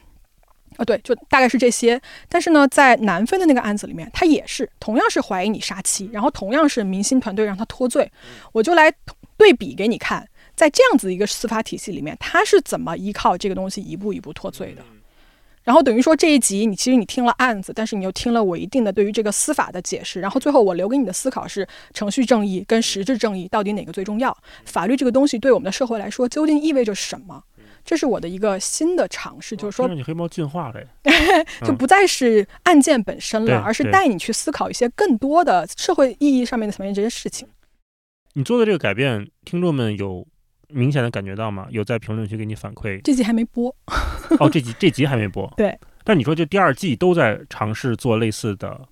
[0.80, 2.02] 啊，对，就大概是这些。
[2.30, 8.10] 但是呢，在南非的那个案子里面，他也是同样是怀疑你杀妻，然后同样是明星团队让他脱罪。
[8.54, 8.90] 我就来
[9.36, 14.82] 对比给你看，在这样子一个司法体系里面，他是怎么依靠这个东西一步一步脱罪的。
[15.62, 20.22] 然后等于说这一集你其实你听了案子，但是你又听了我一定的对于这个司法的解释。
[20.22, 24.36] 然后最后我留给你的思考是：程序正义跟实质正义到底哪个最重要？
[24.66, 27.44] 法律这个东西对我们的社会来说究竟意味着什么？
[27.90, 30.80] 这是我的一个新的尝试，就是说，你黑猫进化了，
[31.66, 37.48] 就不再是案件本身了，而是带你去思考一些更多的社会意义上面的层面这些事情。
[38.34, 40.24] 你做的这个改变，听众们有
[40.68, 41.66] 明显的感觉到吗？
[41.72, 43.02] 有在评论区给你反馈？
[43.02, 43.76] 这集还没播
[44.40, 45.52] 哦，这集这集还没播。
[45.58, 48.88] 对，但你说就第二季都在尝试做类似的。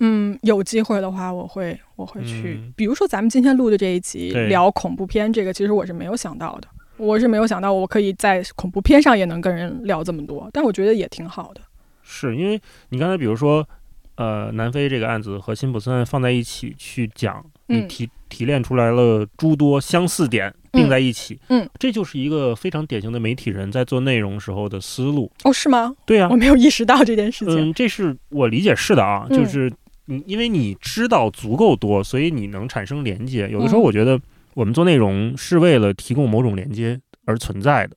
[0.00, 6.68] 嗯，有机会的话，我会我会去，比如说咱们今天录的这一集聊恐怖片，这个其实我是没有想到的。
[7.02, 11.60] 我是没有想到，我可以在恐怖片上也能跟人聊这么多，但我觉得也挺好的。
[12.02, 12.60] 是因为
[12.90, 13.66] 你刚才比如说，
[14.14, 25.28] 呃，南非这个案子和辛普森案放在一起去讲，你提提炼出来了诸多相似点，并在一起，嗯，这就是一个非常典型的媒体人在做内容时候的思路。
[25.42, 25.92] 哦，是吗？
[26.06, 27.70] 对呀，我没有意识到这件事情。
[27.70, 29.72] 嗯，这是我理解是的啊，就是
[30.04, 33.48] 你因为你知道足够多，所以你能产生连接。
[33.48, 34.20] 有的时候我觉得。
[34.54, 37.96] 我们做内容是为了提供某种连接而存在的，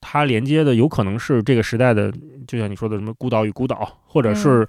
[0.00, 2.12] 它连接的有可能是这个时代的，
[2.46, 4.66] 就像你说的什么孤岛与孤岛，或者是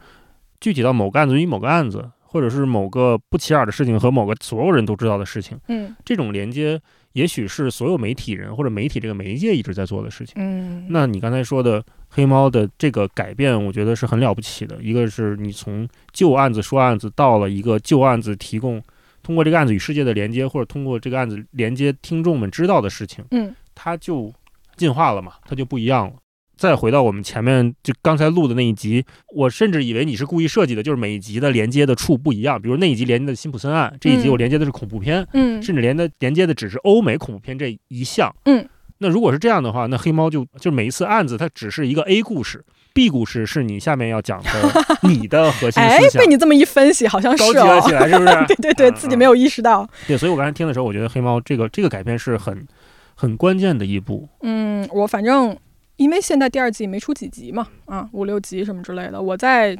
[0.60, 5.58] 具体到某个案子与某个案子，或者是某个不起眼的事情和某个所有人都知道的事情。
[5.69, 6.80] 嗯，这种连接
[7.13, 10.36] 也许是所有媒体人或者媒体这个媒介一直在做的事情。
[10.38, 14.77] 嗯，那你刚才说的黑猫的这个改变，我觉得是很了不起的。
[14.82, 18.80] 一个是你从旧案子说案子，到了一个旧案子提供。
[19.27, 24.33] 通过这个案子与世界的连接，或者通过这个案子连接听众们知道的事情，嗯，它就
[24.77, 26.13] 进化了嘛，它就不一样了。
[26.55, 29.03] 再回到我们前面就刚才录的那一集，
[29.35, 32.61] 我甚至以为你是故意设计的，就是每一集的连接的处不一样。
[32.61, 38.65] 比如那一集连接的辛普森案，这一集我连接的是恐怖片，嗯，甚至连的连接的只是欧美恐怖片这一项，嗯。
[38.99, 42.63] 那如果是这样的话，那黑猫就就每一次案子它只是一个 A 故事。
[42.97, 44.49] B 故事是你下面要讲的，
[45.07, 45.88] 你的核心思想。
[45.88, 48.45] 哎，被你这么一分析，好像是高级了起来，是 不是？
[48.47, 49.88] 对对对，自己没有意识到。
[50.07, 52.67] 对，所以我刚才听的时候，我觉得黑猫这个这个改变是很
[53.13, 54.27] 很关键的一步。
[54.41, 55.55] 嗯，我反正
[55.97, 59.77] 因为现在第二季没出几集嘛，啊，五六集什么之类的，我在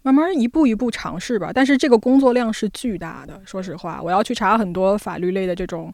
[0.00, 1.50] 慢慢一步一步尝试吧。
[1.52, 5.92] 但是这个工作量是巨大的，说实话，我要去查很多法律类的这种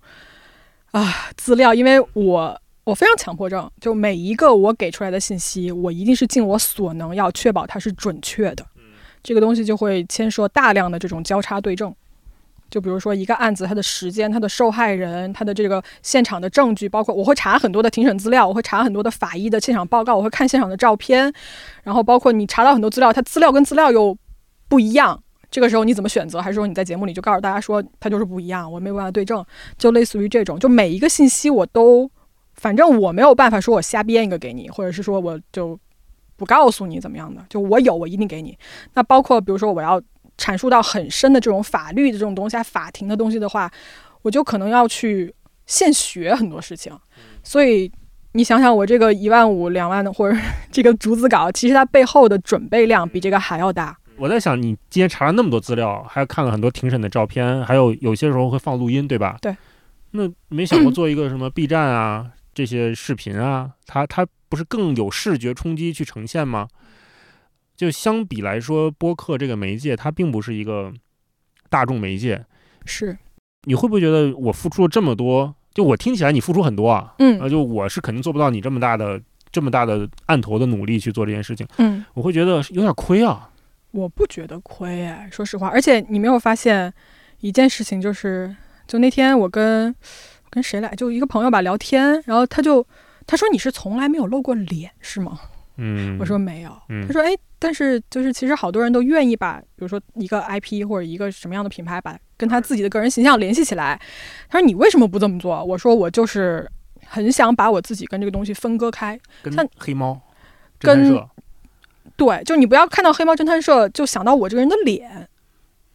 [0.92, 2.56] 啊资料，因为我。
[2.84, 8.66] 我非常强迫症，就每一个我给出来的信息，我一定是尽我所能要确保它是准确的。
[9.22, 11.94] 这个东西就会牵涉大量的这种交叉对证。
[12.68, 21.32] 就比如说一个案子，它的时间、它的受害人、它的这个现场的证据，包括我会查很多的庭审资料，我会查很多的法医的现场报告，我会看现场的照片，
[21.84, 24.16] 然后包括你查到很多资料，它资料跟资料又
[24.68, 26.40] 不一样，这个时候你怎么选择？
[26.40, 29.44] 还是说你在节目里就告诉大家说它就是不一样，我没有办法对证？
[29.78, 32.10] 就类似于这种，就每一个信息我都。
[32.62, 35.77] 反正我没有办法说，我瞎编一个给你，或者是说我就
[36.37, 37.44] 不告诉你怎么样的。
[37.48, 38.57] 就我有，我一定给你。
[38.94, 40.01] 那包括比如说我要
[40.38, 43.68] 阐述到很深的这种法律的这种东西啊，法庭的东西的话，
[44.22, 45.35] 我就可能要去
[45.66, 46.96] 现学很多事情。
[47.42, 47.90] 所以
[48.35, 50.38] 你想想，我这个一万五、两万的或者
[50.70, 53.98] 这个逐字稿，其实它背后的准备量比这个还要大。
[54.16, 59.37] 我在想，你今天查了那么多资料，还看了很多庭审的照片，还有有些时候会放录音，对吧？
[59.42, 59.57] 对。
[60.12, 62.31] 那没想过 做一个什么 B 站啊？
[62.54, 66.68] 这些视频啊，它它不是更有视觉冲击去呈现吗？
[67.74, 70.92] 就相比来说，播客这个媒介它并不是一个
[71.70, 72.44] 大众媒介。
[72.84, 73.16] 是，
[73.64, 75.54] 你会不会觉得我付出了这么多？
[75.72, 83.50] 就我听起来你付出很多啊，嗯，啊，就我是肯定做不到你这么大的这么大的案头的努力去做这件事情，嗯，我会觉得有点亏啊。
[83.92, 86.92] 我不觉得亏哎，说实话，而且你没有发现
[87.40, 88.54] 一件事情，就是
[88.86, 89.94] 就那天我跟。
[90.52, 90.94] 跟谁来？
[90.94, 92.86] 就一个朋友吧，聊天，然后他就
[93.26, 95.40] 他说你是从来没有露过脸是吗？
[95.78, 96.70] 嗯，我说没有。
[97.06, 103.98] 他说哎，但是就是其实好多人都愿意把，比如说一个 IP 或者一个什么样的品牌，把跟他自己的个人形象联系起来。
[104.50, 105.64] 他说你为什么不这么做？
[105.64, 106.70] 我说我就是
[107.06, 110.20] 很想把我自己跟这个东西分割开，跟黑猫
[110.78, 111.18] 跟
[112.16, 115.26] 对，就你不要看到黑猫侦探社就想到我这个人的脸，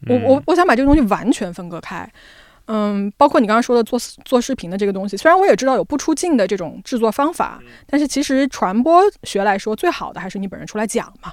[0.08, 2.10] 我嗯我我想把这个东西完全分割开。
[2.68, 11.32] 嗯，包括你刚刚说的做做视频的这个东西，虽然我也知道有不出镜的这种制作方法，但是其实传播学来说，最好的还是你本人出来讲嘛。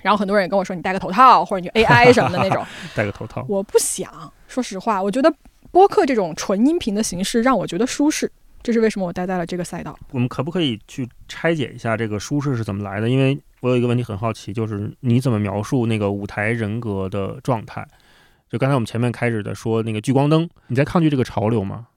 [0.00, 3.44] 然后很多人也跟我说，你戴个头套或者你就 AI 什么的那种， 戴个头套。
[3.48, 4.32] 我不想。
[4.46, 5.30] 说实话，我觉得
[5.70, 8.30] 播客这种纯音频的形式让我觉得舒适，
[8.62, 9.98] 这是为什么我待在了这个赛道。
[10.12, 13.10] 我们可不可以去拆解一下这个舒适是怎么来的？
[13.10, 17.86] 因为我有一个问题很好奇，就是你怎么描述那个舞台人格的状态？
[18.50, 21.88] 就刚才我们前面开始的说那个聚光灯，你在抗拒这个潮流吗？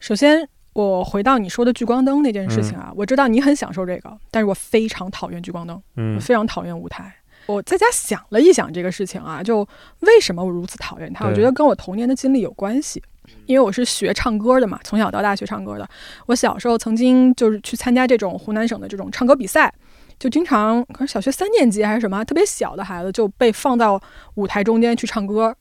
[0.00, 7.14] 首先，我回到你说的聚光灯那件事情啊，我知道你很享受这个，但是我非常讨厌聚光灯，我嗯非常讨厌舞台。
[7.46, 9.60] 我在家想了一想这个事情啊，就
[10.00, 11.26] 为什么我如此讨厌它？
[11.26, 13.02] 我觉得跟我童年的经历有关系，
[13.44, 15.88] 因为我是学唱歌的嘛，从小到大学唱歌的。
[16.26, 19.72] 我小时候曾经就是去参加这种湖南省的这种唱歌比赛，
[20.18, 24.00] 就经常可能小学三年级还是什么，特别小的孩子就被放到
[24.34, 25.54] 舞台中间去唱歌。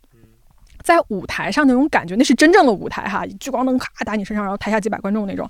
[0.86, 5.50] 在舞台上那种感觉，那是真正的舞台哈，聚光灯咔打你身上，然后台下几百观众那种。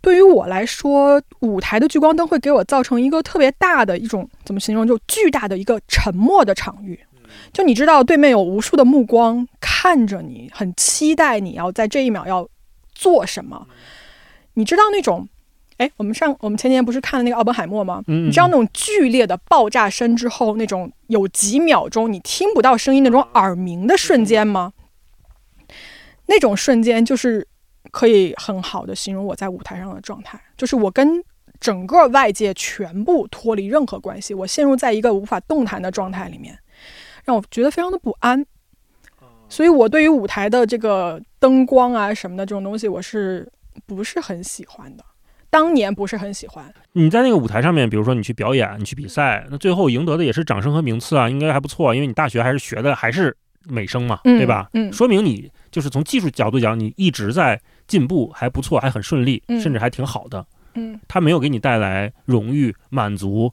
[0.00, 6.98] 对于我来说，舞台的聚光灯会给我造成一个特别大的一种怎么形容，就巨大的一个沉默的场域。
[7.52, 12.48] 就你知道，对面有无数的目光看着你，很期待你要在这一秒要
[12.94, 13.66] 做什么。
[14.54, 15.28] 你知道那种，
[15.80, 18.04] 哎，我们上我们前年不是看了那个奥本海默吗？
[18.06, 24.74] 嗯你知道那种剧烈的爆炸声之后，那种有几秒钟你听不到声音那种耳鸣的瞬间吗？
[26.26, 27.48] 那种瞬间就是
[27.90, 31.24] 可以很好的形容我在舞台上的状态，就是我跟
[31.58, 36.58] 整个外界全部脱离任何关系，我陷入在一个无法动弹的状态里面，
[37.24, 38.44] 让我觉得非常的不安。
[39.48, 43.50] 所以我对于舞台的这个灯光啊什么的这种东西，我是
[43.86, 45.04] 不是很喜欢的。
[45.50, 53.36] 当年不是很喜欢，你在那个舞台上面，比如说你去表演、你去比赛，那最后赢得的也是掌声和名次啊，应该还不错，因为你大学还是学的还是
[53.68, 54.68] 美声嘛，嗯对吧？
[54.74, 60.46] 嗯说明你就是从技术角度讲，你一直在进步，还不错，还很顺利，嗯甚至还挺好的。
[60.74, 63.52] 嗯，它没有给你带来荣誉、满足，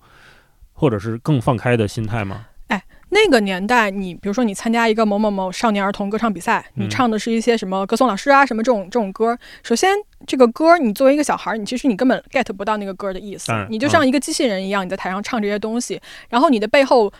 [0.74, 2.46] 或者是更放开的心态吗？
[2.68, 9.38] 哎那个年代，你比如说你参加一个某某某少年儿童歌唱比赛，你嗯唱的是一些什么歌颂老师啊什么这种这种歌。
[9.64, 17.12] 首先，这个歌你作为一个小孩儿，你其实你根本 get 不到那个歌的意思，你就像一个机器人一样，你在台上唱这些东西，然后你的背后，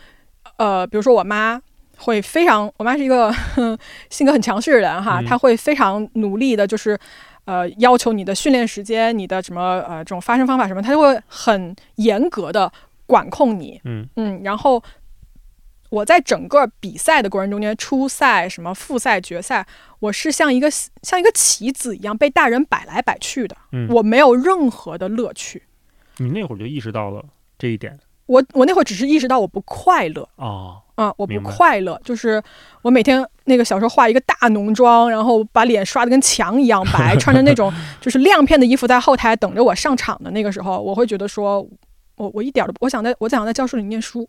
[0.56, 1.60] 呃，比如说我妈。
[2.00, 3.34] 会非常，我妈是一个
[4.08, 6.96] 性格很强势的人哈，嗯她会非常努力的，就是，
[7.44, 12.72] 呃，要求你的训练时间、你的什么呃这种发声方法什么，她就会很严格的
[13.04, 13.80] 管控你。
[13.82, 14.80] 嗯嗯，然后
[15.90, 19.66] 我在整个比赛的过程中间，初赛、什么复赛、决赛，
[20.00, 20.70] 我是像一个
[21.02, 25.62] 像一个棋子一样被大人摆来摆去的，嗯，我没有任何的乐趣。
[26.18, 27.24] 你那会儿就意识到了
[27.58, 32.42] 这一点我我那会儿只是意识到我不快乐，哦，啊、我不快乐，就是
[32.82, 37.72] 我每天那个小时候画一个大浓妆，然后把脸刷的跟墙一样白，穿着那种
[38.02, 41.66] 就是亮片的衣服在后台等着我上场的那个时候，我会觉得说，
[42.16, 44.28] 我我一点儿都不，我想在我想在教室里念书，嗯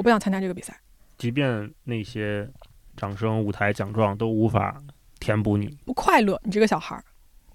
[0.00, 0.74] 我不想参加这个比赛，
[1.18, 2.48] 即便那些
[2.96, 4.82] 掌声、舞台奖状都无法
[5.18, 7.04] 填补你，不快乐，你这个小孩儿。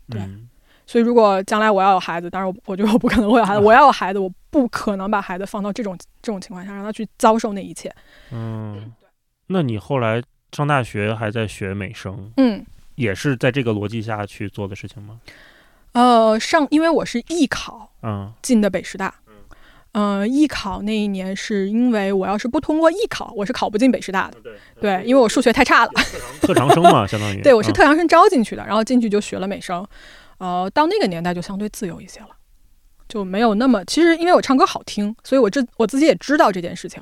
[0.07, 0.47] 对嗯
[0.85, 3.59] 所以，如果将来我要有孩子，当然我我觉得我不可能会有孩子。
[3.65, 7.91] 我要有孩子，我不可能把孩子放到这种这种情况下，让他去遭受那一切。
[8.29, 8.93] 嗯，
[9.47, 15.19] 那你后来上大学还在学美声，嗯，也是在这个逻辑下去做的事情吗？
[15.93, 19.15] 呃，上因为我是艺考嗯进的北师大，
[19.95, 24.37] 呃，艺考那一年是因为我要是不通过艺考，我是考不进北师大的。
[24.41, 25.91] 对对，因为我数学太差了。
[26.41, 29.87] 特长生嘛，相当于 对，我是嗯特长生招进去的，然后进去就学了美声。
[30.39, 32.27] 呃，到那个年代就相对自由一些了，
[33.07, 33.85] 就没有那么。
[33.85, 37.01] 其实因为我唱歌好听，所以我这我自己也知道这件事情，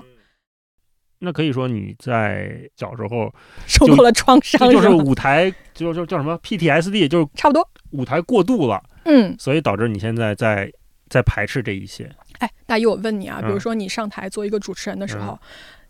[1.18, 3.34] 那可以说你在小时候
[3.66, 7.68] 受到了创伤就就是舞台就就叫什么 PTSD，就是差不多。
[7.90, 10.72] 舞台过度了，嗯，所以导致你现在在
[11.10, 12.08] 在排斥这一些。
[12.44, 15.40] 哎，大一，我问你啊，比如嗯说你上台做一个主持人的时候，嗯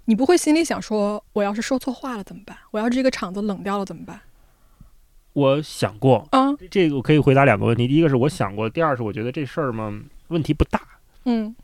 [0.06, 2.56] 你不会心里想说，我要是说错话了怎么办？
[2.72, 4.20] 我要是这个场子冷掉了怎么办？
[5.32, 9.92] 我想过，啊，这个我可以回答两个问题，第一个是我想过，第二是我觉得这事儿嘛
[10.28, 10.80] 问题不大。
[11.26, 11.56] 嗯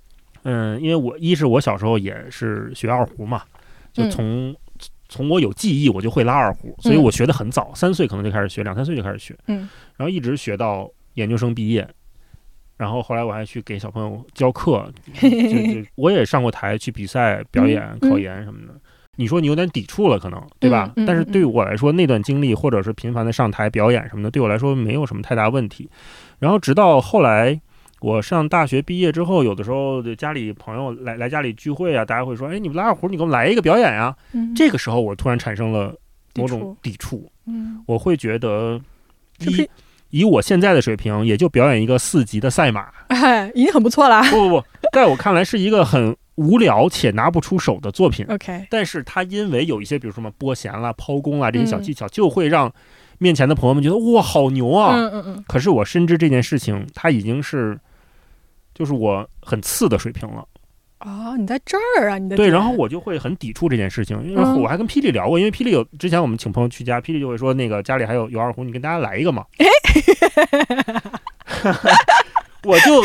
[0.44, 3.44] 嗯，因为我一是我小时候也是学二胡嘛，
[3.94, 4.56] 就嗯从、
[5.10, 11.88] 从我有记忆我就会拉二胡，所以嗯我学的很早，三岁可能就开始学，两三岁就开始学，嗯然后一直学到研究生毕业。
[12.80, 18.74] 然后后来我还去给小朋友教课， 就就我也上过台去比赛、表演、嗯考研什么的。
[19.18, 20.94] 你说你有点抵触了，可能对吧？
[21.06, 25.90] 但是对于我来说，那段经历或者是频繁的上台表演什么的，对我来说没有什么太大问题。
[26.40, 27.60] 然后直到后来，
[28.00, 35.94] 我上大学毕业之后，有的时候家里朋友来来家里聚会啊，大家会说：“哎，你们拉二胡，你给我们来一个表演呀、嗯这个时候，我突然产生了
[36.36, 38.80] 某种抵触抵触，嗯，我会觉得
[39.40, 39.70] 一是不是？
[40.10, 44.22] 以我现在的水平，也就表演一个四级的赛马， 哎，已经很不错了。
[44.32, 48.26] 不不不，在我看来是一个很无聊且拿不出手的作品。
[48.30, 52.72] OK，但是它因为有一些，比如说什么拨弦啦、抛弓啦这些小嗯技巧，就会让
[53.18, 54.96] 面前的朋友们觉得哇，好牛啊！
[54.96, 57.78] 嗯嗯嗯，可是我深知这件事情，它已经是
[58.74, 60.46] 就是我很次的水平了。
[61.00, 69.46] 哦，你在这儿啊，你的对，然后我就会很抵触这件事情，因为嗯我还跟霹雳聊过，因为霹雳有之前我们请朋友去家，霹雳就会说那个家里还有有二胡，你跟大家来一个嘛。
[72.64, 73.02] 我就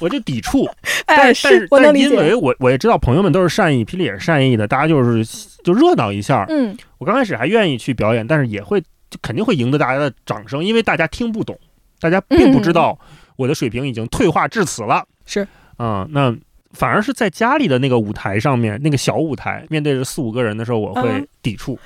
[0.00, 0.68] 我就抵触，
[1.06, 2.34] 但哎，是但因为。
[2.34, 5.24] 我我也知道朋友们都是善意，霹雳也是善意的，大家就是
[5.62, 6.44] 就热闹一下。
[6.48, 11.56] 嗯，我刚开始还愿意去表演，但是也会就肯定会赢得大家的掌声，因为大家听不懂，
[12.00, 12.98] 大家并不知道
[13.36, 15.06] 我的水平已经退化至此了。
[15.24, 15.46] 是，
[15.78, 16.34] 嗯，那
[16.72, 21.78] 反而是在家里的那个舞台上面，那个小舞台，面对着四五个人的时候，我会嗯抵触。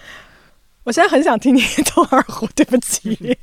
[0.85, 1.61] 我现在很想听你
[1.93, 3.37] 动二胡，对不起，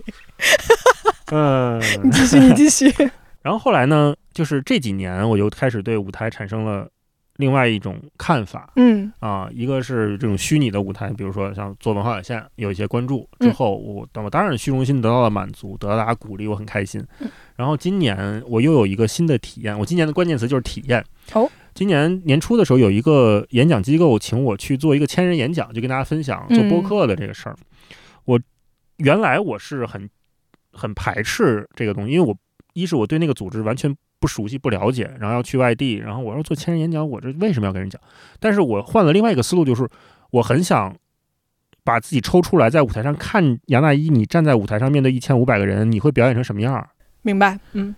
[1.32, 2.90] 嗯， 你继续，你继续。
[3.44, 6.88] 然后后来呢，就是这几年我就开始对舞台产生了
[7.36, 8.72] 另外一种看法。
[8.78, 17.30] 嗯啊，一个是这种虚拟的舞台，比如说像做文化有限有一些关注之嗯后，我我当然虚荣心得到了满足，得到大家鼓励，我很开心嗯。
[17.56, 21.04] 然后今年我又有一个新的体验，我今年的关键词就是体验。
[21.34, 27.56] 哦，今年年初的时候，有一个演讲机构请我去做一个千人演讲，就跟大家分享做播嗯客的这个事儿。
[28.26, 28.40] 我
[28.98, 30.10] 原来我是很
[30.72, 32.36] 很排斥这个东西，因为我
[32.74, 38.02] 一是我对那个组织完全不熟悉、不了解，然后要去外地，然后我要做千人演讲，我这为什么要跟人讲？
[38.40, 39.88] 但是我换了另外一个思路，就是
[40.32, 40.96] 我很想
[41.84, 46.90] 把自己抽出来，在舞台上看杨大一，你站在舞台上面对一千五百个人，你会表演成什么样儿？
[47.24, 47.60] 明白。
[47.72, 47.96] 嗯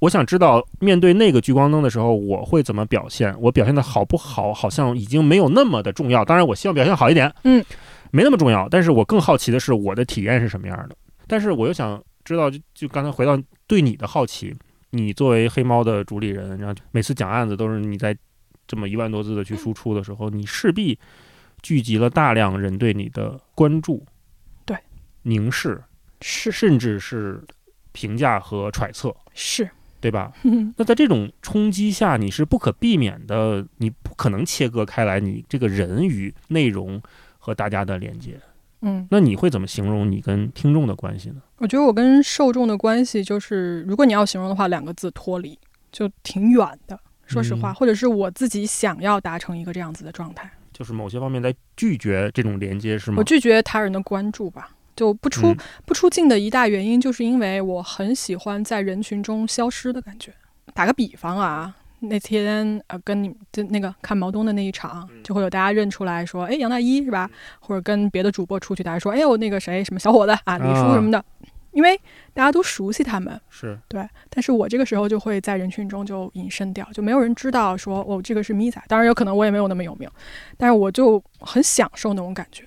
[0.00, 3.34] 我想知道面对那个聚光灯的时候，我会怎么表现？
[3.40, 6.24] 我表现的好不好，好像已经没有那么的重要。
[6.24, 7.64] 当然，我希望表现好一点，嗯，
[8.12, 8.68] 没那么重要。
[8.68, 10.96] 但是我更好奇的是我的体验是什么样的。
[11.26, 13.36] 但是我又想知道，就就刚才回到
[13.66, 14.54] 对你的好奇，
[14.90, 18.16] 你作为黑猫的主理人，然后每次讲案子都是你在
[18.68, 20.96] 这么一万多字的去输出的时候，你势必
[21.60, 24.06] 聚集了大量人对你的关注，
[24.64, 24.76] 对，
[25.22, 25.82] 凝视，
[26.20, 27.42] 是甚至是
[27.92, 29.68] 评价和揣测，是，
[30.00, 30.32] 对吧？
[30.44, 37.00] 嗯那在这种冲击下，你是不可避免的，你不可能切割开来，你这个人与内容
[37.38, 38.38] 和大家的连接。
[38.82, 41.42] 嗯，那你会怎么形容你跟听众的关系呢？
[41.56, 45.58] 我觉得我跟受众的关系就是，如果你要形容的话，两个字脱离，
[45.90, 46.98] 就挺远的。
[47.26, 53.24] 说实话，嗯或者是我自己想要达成一个这样子的状态，就是某些方面在拒绝这种连接，是吗我？
[53.24, 54.70] 拒绝他人的关注吧。
[54.98, 60.34] 就不出、嗯不出镜的一大原因，就是因为我很喜欢在人群中消失的感觉。
[60.74, 67.30] 打个比方啊，那天呃跟你就那个看毛东的那一场，就会有大家认出来说，哎，杨大一是吧？
[67.60, 71.24] 或者跟别的主播出去，大家说，哎呦那个谁什么小伙子啊，李叔什么的，
[71.70, 71.96] 因为
[72.34, 74.04] 大家都熟悉他们，是，对。
[74.28, 80.10] 但是我这个时候就会在人群中就隐身掉，就没有人知道说哦这个是咪仔，当然有可能我也没有那么有名，
[80.56, 82.64] 但是我就很享受那种感觉。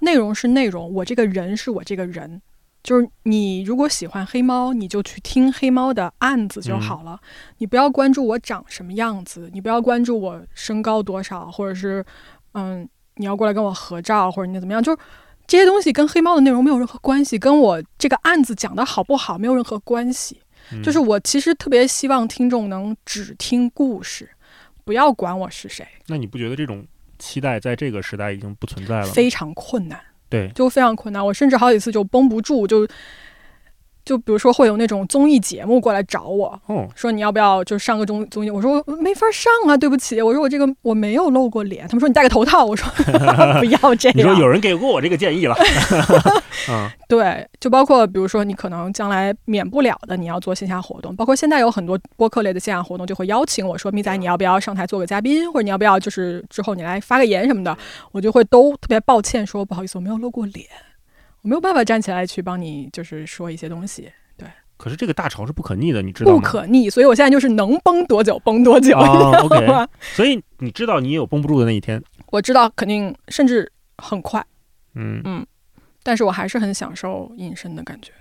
[0.00, 2.40] 内容是内容，我这个人是我这个人。
[2.82, 7.20] 就是你如果喜欢黑猫，你就去听黑猫的案子就好了。
[7.58, 12.02] 你不要关注我长什么样子，你不要关注我身高多少，或者是
[12.52, 14.98] 嗯，你要过来跟我合照，或者你怎么样，就是
[15.46, 20.40] 这些东西跟黑猫的内容没有任何关系，跟我这个案子讲的好不好没有任何关系。
[20.72, 24.30] 嗯就是我其实特别希望听众能只听故事，
[24.84, 26.86] 不要管我是谁，那你不觉得这种
[27.18, 29.06] 期待在这个时代已经不存在了？
[29.06, 30.00] 非常困难。
[30.28, 31.24] 对，就非常困难。
[31.24, 32.86] 我甚至好几次就绷不住，就
[34.08, 38.48] 就比如说会有那种综艺节目过来找我哦，说你要不要就上个综综艺？
[38.48, 41.86] 我说我没法上啊，对不起，我说我这个我没有露过脸。
[41.86, 42.90] 他们说你戴个头套，我说
[43.60, 44.16] 不要这样。
[44.16, 45.54] 你说有人给过我这个建议了，
[46.70, 57.76] 嗯对，就包括比如说你可能将来免不了的，你要做线下活动，包括现在有很多播客类的线下活动，就会邀请我说咪仔你要不要上台做个嘉宾，或者你要不要就是之后你来发个言什么的，
[58.12, 60.87] 我就会都特别抱歉说不好意思，我没有露过脸，我
[61.48, 64.46] 没有办法站起来去帮你就是说一些东西，对
[64.76, 66.38] 可是这个大潮是不可逆的，你知道吗？
[66.38, 69.88] 不可逆，所以我现在就是能绷多久绷多久，啊 你知道 OK 吗？
[70.00, 74.44] 所以你知道你也有绷不住的那一天，我知道肯定甚至很快，
[74.94, 75.46] 嗯嗯
[76.02, 78.12] 但是我还是很享受隐身的感觉。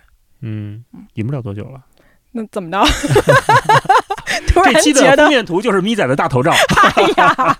[0.41, 0.83] 嗯，
[1.15, 1.81] 隐不了多久了。
[2.31, 2.83] 那怎么着？
[4.47, 6.51] 突然这期的觉得，封面图就是咪仔的大头照。
[6.95, 7.57] 哎呀，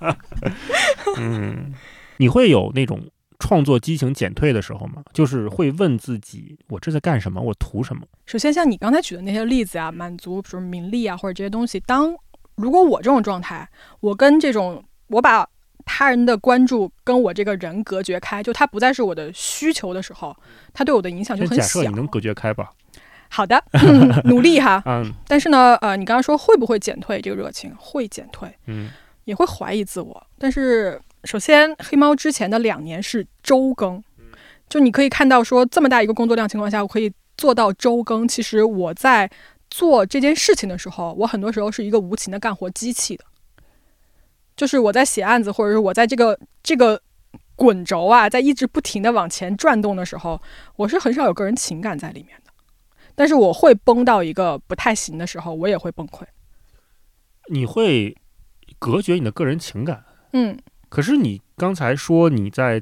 [1.17, 1.73] 嗯，
[2.17, 3.01] 你会有那种
[3.39, 5.03] 创作激情减退的时候嘛？
[5.13, 7.39] 就是会问自己，我这在干什么？
[7.41, 8.01] 我图什么？
[8.25, 12.15] 首先，像你刚才举的那些例子啊，满足比如名利啊或者这些东西，当
[12.55, 13.67] 如果我这种状态，
[13.99, 15.47] 我跟这种我把
[15.85, 20.35] 他人的关注跟我这个人隔绝开，就他不再是我的需求的时候，
[20.73, 21.61] 他对我的影响就很小。
[21.61, 22.71] 假设你能隔绝开吧？
[23.29, 23.63] 好的，
[24.25, 24.81] 努力哈。
[24.85, 25.11] 嗯。
[25.27, 27.71] 但是呢，呃，你刚刚说会不会减退这个热情？
[27.77, 28.49] 会减退。
[28.65, 28.89] 嗯。
[29.25, 30.27] 也会怀疑自我。
[30.39, 30.97] 但是，
[31.27, 34.01] 首先，黑猫之前的两年是周更，
[34.69, 38.25] 就你可以看到说，这么大一个工作量情况下，我可以做到周更。
[38.25, 39.29] 其实我在
[39.69, 43.25] 做这件事情的时候，我很多时候是一个无情的干活机器的。
[44.55, 47.01] 就是我在写案子，或者是我在这个这个
[47.57, 50.41] 滚轴啊，在一直不停的往前转动的时候，
[50.77, 52.51] 我是很少有个人情感在里面的。
[53.15, 56.23] 但是我会崩到一个不太行的时候，我也会崩溃。
[57.49, 58.15] 你会
[58.79, 60.57] 隔绝你的个人情感，嗯，
[60.89, 62.81] 可是你刚才说你在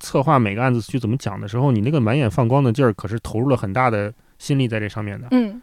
[0.00, 5.28] 策划每个案子去怎么讲的时候，你那个满眼放光的劲儿，可是投入了很大的心力在这上面的。
[5.32, 5.60] 嗯，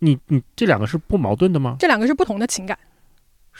[0.00, 1.76] 你你这两个是不矛盾的吗？
[1.78, 2.78] 这两个是不同的情感。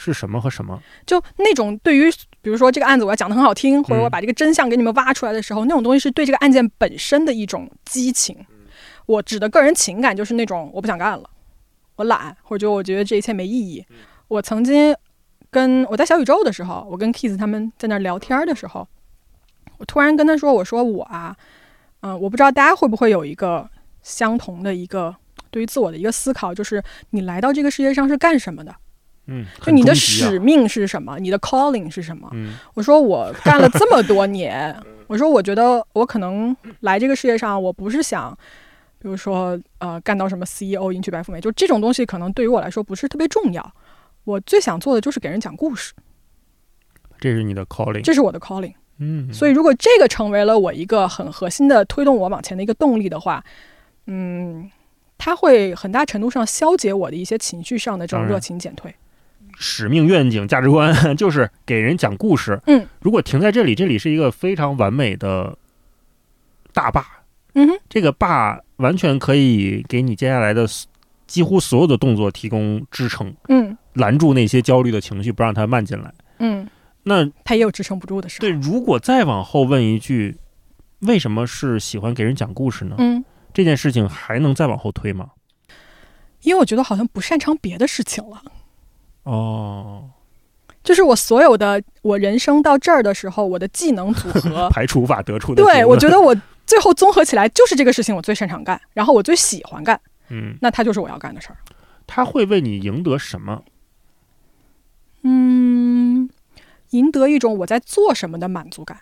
[0.00, 0.80] 是什么和什么？
[1.04, 2.08] 就那种对于，
[2.40, 8.36] 比如说这个案子我要讲的很好听，或者我把这个真相给你们挖出来的时候，那种东西是对这个案件本身的一种激情。
[9.06, 11.28] 我指的个人情感就是那种我不想干了，
[11.96, 13.84] 我懒，或者就我觉得这一切没意义。
[14.28, 14.94] 我曾经
[15.50, 18.86] 跟我在小宇宙的时候，我跟 Kiss 他们在那聊天的时候，
[19.78, 21.34] 我突然跟他说：“我说我啊，
[22.00, 23.68] 嗯，我不知道大家会不会有一个
[24.02, 25.14] 相同的一个
[25.50, 28.74] 对于自我的一个思考，就是你来到这个世界上是干什么的？
[29.26, 31.18] 嗯，就你的使命是什么？
[31.18, 32.28] 你的 calling 是什么？
[32.32, 34.74] 嗯，我说我干了这么多年，
[35.06, 38.36] 我说我觉得我可能来这个世界上，我不是想。”
[39.00, 43.74] 比如说，呃，干到什么 CEO，迎娶白富美，就这种东西，可能对于我来说不是特别重要。
[44.28, 45.94] 我最想做的就是给人讲故事。
[47.18, 48.74] 这是你的 calling，这是我的 calling。
[48.98, 53.42] 嗯，所以如果这个成为了我一个很核心的推动我往前的一个动力的话，
[54.06, 54.70] 嗯，
[55.16, 58.94] 它会很大程度上消解我的一些情绪上的这种热情减退。
[59.56, 62.60] 使命、愿景、价值观 就是给人讲故事。
[62.66, 65.56] 嗯，如果停在这里，这里是一个非常完美的
[66.74, 67.04] 大坝。
[67.54, 70.66] 嗯哼，这个坝完全可以给你接下来的
[71.28, 76.68] 几乎所有的动作提供支撑，嗯，拦住那些焦虑的情绪，不让它漫进来，嗯，
[77.04, 78.40] 那他也有支撑不住的时候。
[78.40, 80.36] 对，如果再往后问一句，
[81.02, 82.96] 为什么是喜欢给人讲故事呢？
[82.98, 85.28] 嗯，这件事情还能再往后推吗？
[86.40, 88.42] 因为我觉得好像不擅长别的事情了。
[89.22, 90.08] 哦，
[90.82, 95.62] 就是我所有的我人生到这儿的时候，我的技能组合 排除法得出的。
[95.62, 96.34] 对，我觉得我。
[96.68, 99.98] 最后综合起来就是这个事情我最擅长干，然后我最喜欢干，
[100.30, 101.56] 嗯，那它就是我要干的事儿。
[102.06, 103.64] 他会为你赢得什么？
[105.22, 106.30] 嗯，
[106.90, 109.00] 赢得一种我在做什么的满足感。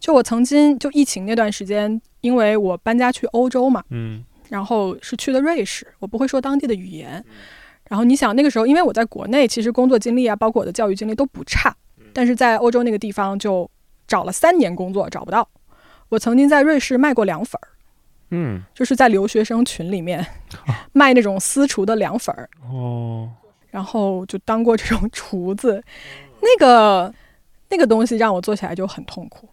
[0.00, 7.24] 就我曾经就疫情那段时间，因为我搬家去欧洲嘛，嗯，然后是去的瑞士，我不会说当地的语言。
[7.88, 11.74] 然后你想那个时候，因为我在国内其实工作经历啊，包括我的教育经历都不差，
[12.12, 13.70] 但是在欧洲那个地方就
[14.06, 15.48] 找了三年工作找不到。
[16.10, 17.68] 我曾经在瑞士卖过凉粉儿，
[18.30, 20.24] 嗯，就是在留学生群里面
[20.92, 23.30] 卖那种私厨的凉粉儿哦，
[23.70, 25.82] 然后就当过这种 厨子，
[26.40, 27.12] 那个
[27.70, 29.48] 那个东西让我做起来就很痛苦，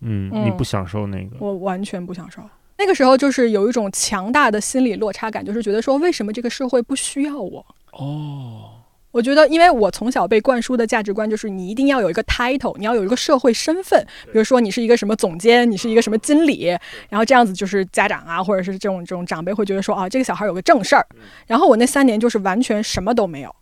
[0.00, 2.42] 嗯，你不享受那个，我完全不享受。
[2.78, 7.64] 那个时候就是有一种强大的心理落差感，就是觉得说为什么这个社会不需要我？
[7.92, 8.81] 哦。
[9.12, 16.66] 我觉得，因为我从小被灌输的价值观就是你一定要有一个 title，你要有一个社会身份，比如说你是一个什么总监，你是一个什么经理，
[17.08, 21.06] 然后这样子就是家长啊，或者是这种这种长辈会觉得说啊，这个小孩有个正事儿。
[21.46, 23.54] 然后我那三年就是完全什么都没有，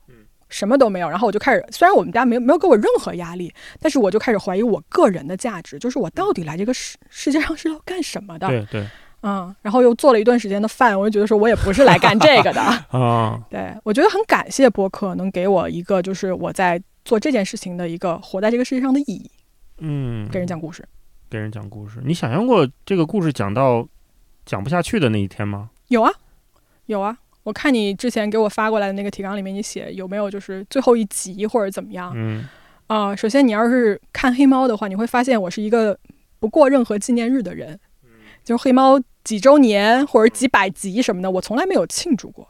[0.49, 1.11] 什么都没有。
[1.11, 8.47] 然后我就开始，虽然我们家没有没有给我任何压力，但是我就开始怀疑我个人的价值，就是我到底来这个世世界上是要干什么的？
[8.47, 8.87] 对对。
[9.23, 12.61] 嗯，然后又做了一段时间的饭，我就觉得说我也不是来干这个的
[12.91, 13.39] 啊。
[13.51, 19.31] 对，我觉得很感谢播客能给我一个就是我在做这件事情的一个活在这个世界上的意义。
[19.79, 20.83] 嗯，给人讲故事，
[21.29, 22.01] 给人讲故事。
[22.03, 23.87] 你想象过这个故事讲到
[24.47, 25.69] 讲不下去的那一天吗？
[25.89, 26.11] 有啊，
[26.87, 27.17] 有啊。
[27.43, 32.13] 我看你之前给我发过来的那个提纲里面，你写有没有就是最后一集或者怎么样？
[32.15, 32.49] 嗯
[32.87, 35.99] 啊，首先你要是看黑猫的话，你会发现我是一个
[36.39, 37.79] 不过任何纪念日的人。
[38.43, 42.49] 就是黑猫几周年或者几百集什么的，我从来没有庆祝过。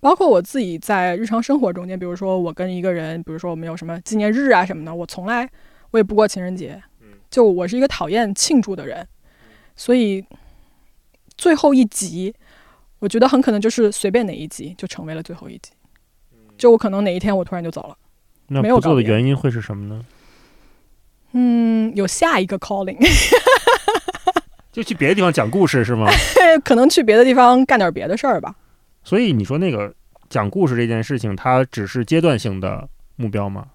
[0.00, 5.48] 包括我自己在日常生活中间，比如说我跟一个人，比如说我们有什么纪念日啊什么的，我从来
[5.90, 6.82] 我也不过情人节。
[7.30, 9.06] 就我是一个讨厌庆祝的人，
[9.76, 10.24] 所以
[11.36, 12.34] 最后一集，
[12.98, 15.70] 我觉得很可能就是随便哪一集就成为了最后一集。
[16.58, 17.96] 就我可能哪一天我突然就走了，
[18.48, 20.04] 那不做的原因会是什么呢？
[21.32, 22.98] 嗯，有下一个 calling。
[24.72, 26.06] 就去别的地方讲故事是吗？
[26.64, 28.54] 可能去别的地方干点别的事儿吧。
[29.02, 29.92] 所以你说那个
[30.28, 33.66] 讲故事这件事情，它只是阶段性的目标吗？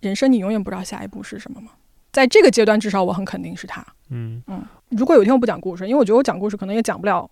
[0.00, 1.70] 人生你永远不知道下一步是什么吗？
[2.12, 3.84] 在这个阶段，至少我很肯定是他。
[4.10, 7.28] 嗯嗯，如果有一天我不讲故事，因为我觉得我讲故事可能也讲不了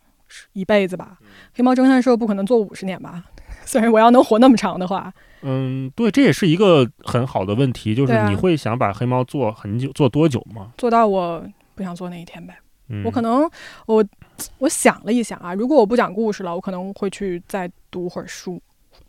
[0.52, 1.18] 一辈子吧。
[1.54, 3.24] 黑猫侦探社不可能做五十年吧？
[3.64, 5.12] 虽然我要能活那么长的话，
[5.42, 10.72] 嗯，对，这也是一个很好的问题，就是你会想把黑猫做很久，做多久吗？
[10.76, 12.56] 做到我不想做那一天呗。
[12.88, 13.48] 嗯，我可能
[13.86, 14.04] 我
[14.58, 18.60] 我想了一想啊，如果我不讲故事了，我可能会去再读会儿书，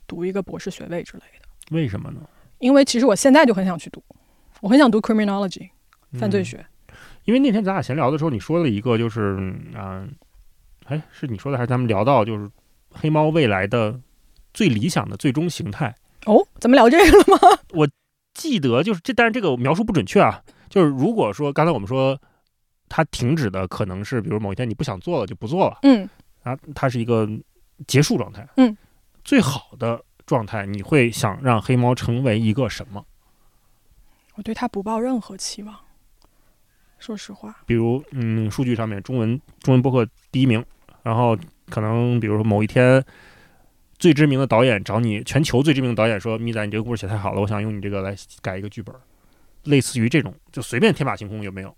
[0.08, 1.76] 读一个博士学位之类的。
[1.76, 2.22] 为什么呢？
[2.60, 4.02] 因为其实我现在就很想去读，
[4.62, 5.70] 我很想读 criminology
[6.14, 6.66] 犯罪嗯学。
[7.26, 10.08] 因为那天咱俩闲聊的时候，你说了一个，就是嗯啊，
[10.86, 12.50] 哎，是你说的还是咱们聊到，就是
[12.92, 14.00] 黑猫未来的
[14.54, 15.94] 最理想的最终形态？
[16.28, 17.60] 哦，咱们聊这个了吗？
[17.74, 17.90] 我
[18.34, 20.44] 记得就是这，但是这个描述不准确啊。
[20.70, 22.20] 就是如果说刚才我们说
[22.96, 26.10] 它停止的可能是，比如某一天你不想做了就不做了嗯，
[26.44, 27.30] 啊，它是一个
[27.88, 28.48] 结束状态。
[28.56, 28.78] 嗯，
[29.22, 33.06] 最好的状态，你会想让黑猫成为一个什么？
[34.36, 35.76] 我对他不抱任何期望，
[36.98, 37.54] 说实话。
[37.66, 40.64] 比如，嗯，数据上面中文中文播客第一名，
[41.04, 41.38] 然后
[41.70, 43.04] 可能比如说某一天，
[44.00, 48.96] 最知名的导演找你，全球最知名的导演说：“米仔，你这个故事写太好了，我想用你这个来改一个剧本。”
[49.64, 51.76] 类似于这种，就随便天马行空，有没有？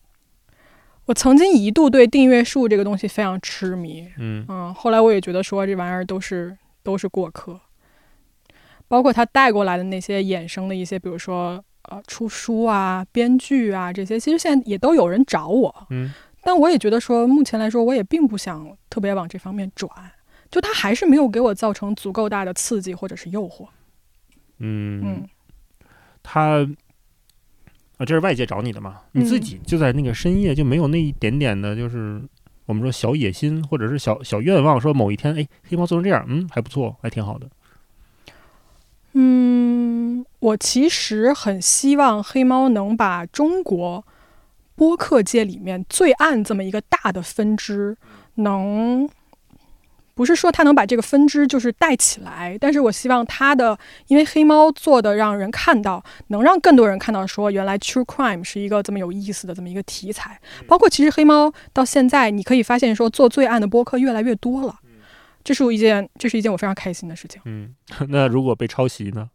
[1.07, 4.45] 我曾经一度对订阅数这个东西非常痴迷，嗯。
[4.47, 7.59] 嗯，后来我也觉得说这玩意儿都是都是过客，
[8.87, 16.13] 包括他带过来的那些衍生的一些，比如说呃出书啊、编剧啊这些，其实现在也都有人找我，嗯。
[16.43, 19.89] 但我也觉得说目前来说，我也并不想特别往这方面转，
[20.49, 23.67] 就他还是没有给我造成足够大的刺激或者是诱惑，
[24.59, 25.27] 嗯，嗯，
[26.23, 26.65] 他
[27.97, 29.01] 啊，这是外界找你的嘛？
[29.11, 32.21] 你自嗯己就在那个深夜就没有那一点点的，就是
[32.65, 37.47] 我们说小野心或者是小小愿望，说某一天，哎，黑猫做成这样，嗯，还不错，还挺好的。
[39.13, 44.05] 嗯，我其实很希望黑猫能把中国
[44.75, 47.97] 播客界里面最暗这么一个大的分支，
[48.35, 49.09] 能
[50.17, 60.41] 不是说它能把这个分支就是带起来，但是我希望它的，因为黑猫做的让人看到，能让更多人看到说，原来 true crime 是一个这么有意思的这么一个题材。
[60.67, 64.75] 包括其实黑猫到现在，你可以发现说做罪案的播客越来越多了，
[65.43, 67.39] 这是一件这是一件我非常开心的事情。
[67.45, 67.75] 嗯，
[68.09, 69.29] 那如果被抄袭呢？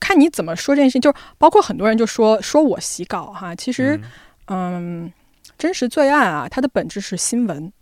[0.00, 3.98] 看你怎么说这件事情，就是包括很多人就说说我洗稿哈，其实
[4.48, 5.12] 嗯嗯
[5.56, 7.72] 真实罪案啊，它的本质是新闻。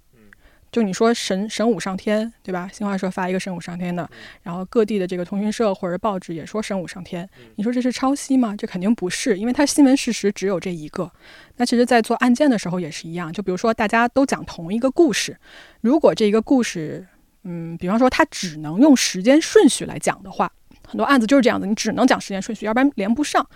[0.77, 2.69] 就你说神神武上天，对吧？
[2.71, 4.07] 新华社发一个神武上天的，
[4.43, 8.55] 然后各地的这个通讯社或者报纸也说神武上天，你说这是抄袭吗？
[8.55, 11.11] 这肯定不是，因为它新闻事实只有这一个。
[11.57, 15.35] 那其实，在做案件的时候也是一样，就比如说大家都讲同一个故事，
[15.81, 17.07] 如果这一个故事，
[17.45, 20.53] 嗯，比方说它只能用时间顺序来讲的话，
[20.87, 23.49] 很多案子就是这样子，你只能讲时间顺序，要不然连不上。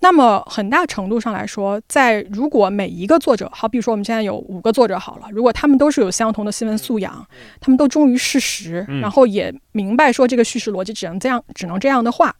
[0.00, 7.26] 那么很大程度上来说，在如果每一个作者，好比说我们现在有五个作者好了，如果他们都是有相同的新闻素养，
[7.60, 12.34] 他们都忠于事实，嗯然后也明白说这个叙事逻辑只能这样，只能这样的话，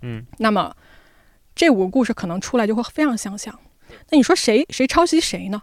[0.00, 0.74] 嗯，那么
[1.54, 3.56] 这五个故事可能出来就会非常相像。
[4.10, 5.62] 那你说谁谁抄袭谁呢？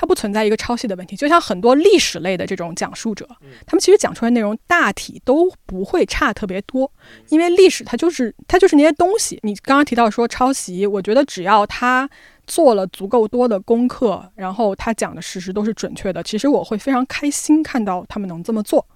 [0.00, 3.28] 它不存在一个抄袭的问题，就像很多历史类的这种讲述者，
[3.66, 6.88] 他们其实讲出来内容大体都不会差特别多，
[7.30, 9.40] 因为历史它就是它就是那些东西。
[9.42, 12.08] 你刚刚提到说抄袭，我觉得只要他
[12.46, 18.86] 做了足够多的功课，然后他讲的事实都是准确的，其实我会非常开心看到他们能这么做。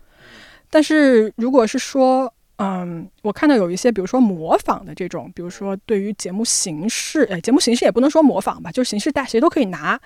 [0.70, 10.00] 但是如果是说，嗯，我看到有一些，比如说模仿的这种，比如说对于节目形式，哎，节目形式也不能说模仿吧，就是形式大谁都可以拿。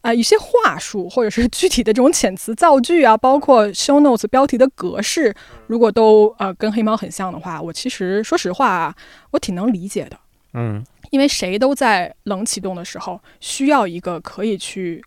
[0.00, 5.34] 啊、一些话术或者是具体的这种遣词造句啊，包括 show notes 标题的格式，
[5.66, 8.94] 如果都呃跟黑猫很像的话，我其实说实话啊，
[9.32, 10.18] 我挺能理解的，
[10.54, 15.02] 嗯因为谁都在冷启动的时候需要一个可以去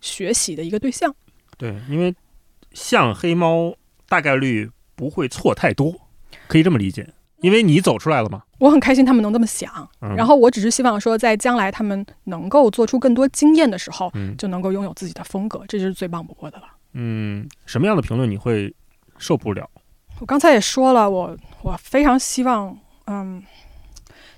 [0.00, 1.14] 学习的一个对象。
[1.56, 2.14] 对，因为
[2.72, 3.74] 像黑猫
[4.08, 5.94] 大概率不会错太多，
[6.46, 7.08] 可以这么理解，
[7.46, 8.42] 因为你走出来了嘛。
[8.58, 16.64] 我很开心他们能这么想，嗯、然后我只是希望说，在将来他们能够做出更多经验的时候，嗯就能够拥有自己的风格，这就是最棒不过的了。
[16.94, 18.74] 嗯，什么样的评论你会
[19.16, 19.70] 受不了？
[20.18, 22.76] 我刚才也说了，我我非常希望，
[23.06, 23.40] 嗯，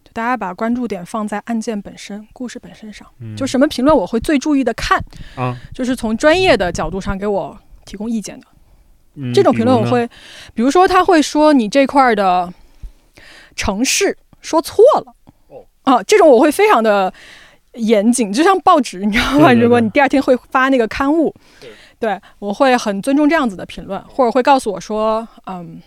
[0.04, 3.08] 就大家把关注点放在案件本身、故事本身上。
[3.20, 5.02] 嗯、就什么评论我会最注意的看，
[5.34, 8.46] 啊，就是从专业的角度上给我提供意见的。
[9.20, 10.08] 嗯这种评论我会，
[10.54, 12.52] 比如说他会说你这块儿的
[13.58, 15.12] 城市说错了
[15.48, 17.12] 哦，啊，这种我会非常的
[17.74, 19.52] 严谨，就像报纸，你知道吗？
[19.58, 25.82] 如果你第二天会发那个刊物对，对我会很尊重这样子的评论，或者会告诉我说，嗯。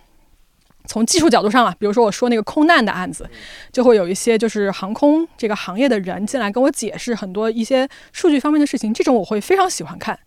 [0.88, 3.30] 从技术角度上啊，比如说我说那个空难的案子，
[3.72, 10.20] 就会有一些就是航空这个行业的人进来跟我解释很多一些数据方面的事情，这种我会非常喜欢看，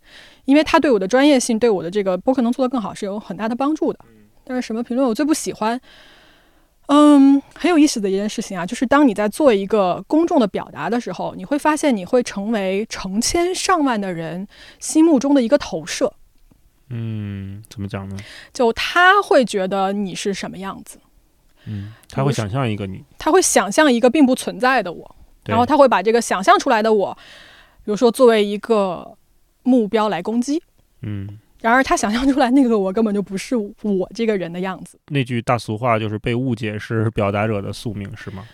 [0.45, 3.99] 因为他对我的专业性，对我的这个播客能做得更好是有很大的帮助的。
[4.45, 5.79] 但是什么评论我最不喜欢？
[6.87, 14.47] 嗯，很有意思的一件事情啊，就是当你在做一个公众的表达的时候，你会发现你会成为成千上万的人
[14.79, 16.13] 心目中的一个投射，
[16.91, 18.17] 嗯，怎么讲呢？
[18.53, 20.99] 就他会觉得你是什么样子，
[21.65, 25.17] 嗯，他会想象一个你，他会想象一个并不存在的我，
[25.47, 27.17] 然后他会把这个想象出来的我，
[27.83, 29.17] 比如说作为一个
[29.63, 30.63] 目标来攻击。
[31.01, 34.99] 嗯，然而他想象出来那个我根本就不是我这个人的样子。
[35.09, 38.45] 那句大俗话就是被误解是表达者的宿命，是吗？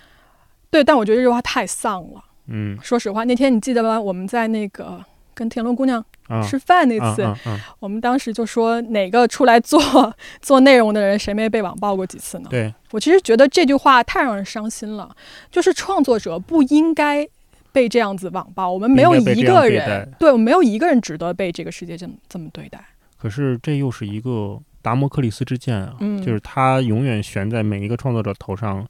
[0.70, 2.22] 对，但我觉得这句话太丧了。
[2.46, 4.00] 嗯说实话，那天你记得吗？
[4.00, 5.04] 我们在那个
[5.34, 9.80] 跟田螺姑娘啊，吃饭那次，啊啊啊，我们当时就说哪个出来做
[10.40, 12.48] 做内容的人，谁没被网暴过几次呢？
[12.48, 15.10] 对，我其实觉得这句话太让人伤心了，
[15.50, 17.26] 就是创作者不应该
[17.72, 22.78] 被这样子网暴，我们没有一个人对，对我们没有一个人值得被这个世界这么这么对待。
[23.20, 28.86] 可是这又是一个达摩克里斯之剑啊，嗯就是它永远悬在每一个创作者头上，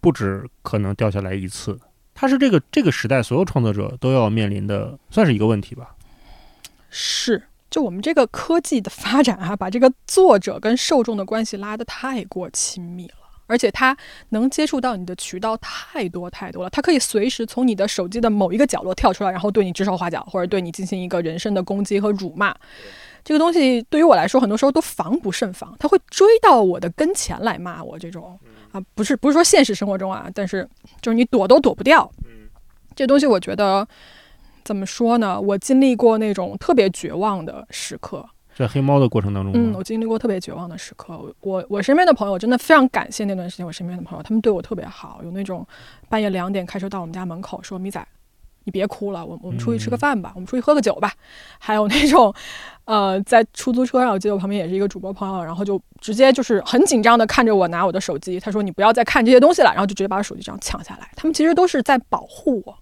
[0.00, 1.78] 不止可能掉下来一次。
[2.14, 5.94] 它是这个这个时代所有创作者都要面临的，算是一个问题吧。
[6.88, 13.14] 是，就我们这个科技的发展啊，把这个作者跟受众的关系拉得太过亲密了。
[13.46, 13.96] 而且它
[14.30, 22.54] 能接触到你的渠道太多太多了，它可以随时从你的手机的某一个角落跳出来，然后对你指手画脚，或者对你进行一个人身的攻击和辱骂。
[23.28, 27.98] 这个东西对于我来说，很多时候都防不胜防，他会追到我的跟前来骂我。
[27.98, 28.40] 这种
[28.72, 30.66] 啊，不是不是说现实生活中啊，但是
[31.02, 32.10] 就是你躲都躲不掉。
[32.96, 33.86] 这东西我觉得
[34.64, 35.38] 怎么说呢？
[35.38, 38.26] 我经历过那种特别绝望的时刻，
[38.56, 41.18] 在黑猫的过程当中嗯，我经历过特别绝望的时刻。
[41.18, 45.66] 我我我身边的朋友真的非常感谢那段时间，我身边的朋友他们对我特别好，有那种
[46.08, 48.02] 半夜两点开车到我们家门口说：“米仔，
[48.68, 51.10] 你别哭了，我我们出去吃个饭吧，我们出去喝个酒吧。”
[51.58, 52.34] 还有那种，
[52.84, 61.10] 呃，在出租车上，我记得我旁边也是一个主播朋友，然后就直接就是很紧张的看着我拿我的手机，他说：“你不要再看这些东西了。”然后就直接把我手机这样抢下来。
[61.16, 62.78] 他们其实都是在保护我，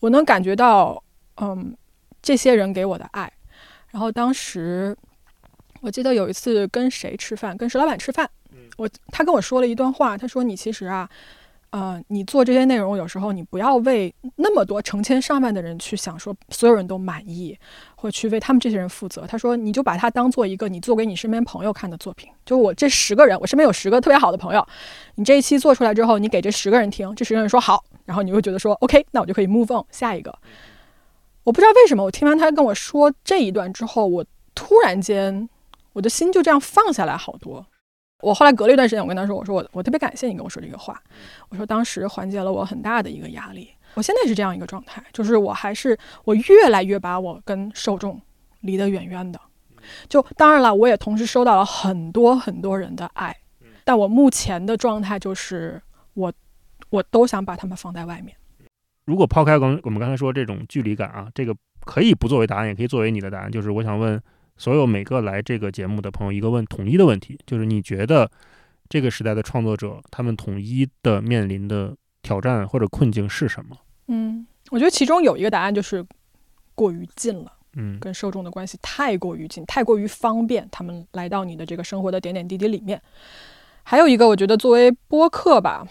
[0.00, 1.04] 我能感觉到，
[1.36, 1.76] 嗯，
[2.22, 3.30] 这些人给我的爱。
[3.90, 4.96] 然后当时
[5.82, 8.28] 我记得有一次跟谁吃饭，跟石老板吃饭，
[8.76, 11.08] 我他跟我说了一段话，他说你其实啊，
[11.74, 17.58] 呃，你做这些内容有时候你不要为那么多成千上万的人去想说所有人都满意，
[17.96, 19.26] 或去为他们这些人负责。
[19.26, 24.64] 他说你就把它当做一个你做给你身边朋友看的作品，就我这十个人，我身边有十个特别好的朋友，
[25.16, 30.32] 你这一期做出来之后，你给这十个人听，这十个人说好，然后你会觉得说 OK，那我就可以 move on 下一个。
[31.42, 35.48] 我不知道为什么，我听完他跟我说这一段之后，我突然间
[35.92, 37.66] 我的心就这样放下来好多。
[38.24, 40.98] 我后来隔了一段时间，我跟他说：“我说我我特别感谢你跟我说这个话，
[41.50, 43.68] 我说当时缓解了我很大的一个压力。
[43.94, 48.20] 我现在是这样一个状态，就是我还是我越来越把我跟受众
[48.62, 49.38] 离得远远的。
[50.08, 53.36] 就当然了，我也同时收到了很多很多人的爱，
[53.84, 55.80] 但我目前的状态就是
[56.14, 56.32] 我
[56.88, 58.34] 我都想把他们放在外面。
[59.04, 61.54] 如果抛开刚我们刚才说这种距离感啊，这个
[61.84, 63.52] 可以不作为答案，也可以作为你的答案。
[63.52, 64.20] 就是我想问
[64.56, 68.30] 所有每个来这个节目的朋友一个问统一的问题，就是你觉得
[68.88, 73.76] 这个时代的创作者他们统一的面临的挑战或者困境是什么？
[74.08, 76.04] 嗯，我觉得其中有一个答案就是
[76.74, 77.52] 过于近了。
[77.76, 83.02] 嗯跟受众的关系太过于近，太过于方便，他们来到你的这个生活的点点滴滴里面。
[83.82, 85.84] 还有一个，我觉得作为播客吧，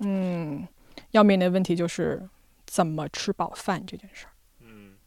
[0.00, 0.66] 嗯，
[1.12, 2.28] 要面临的问题就是
[2.66, 4.32] 怎么吃饱饭这件事儿。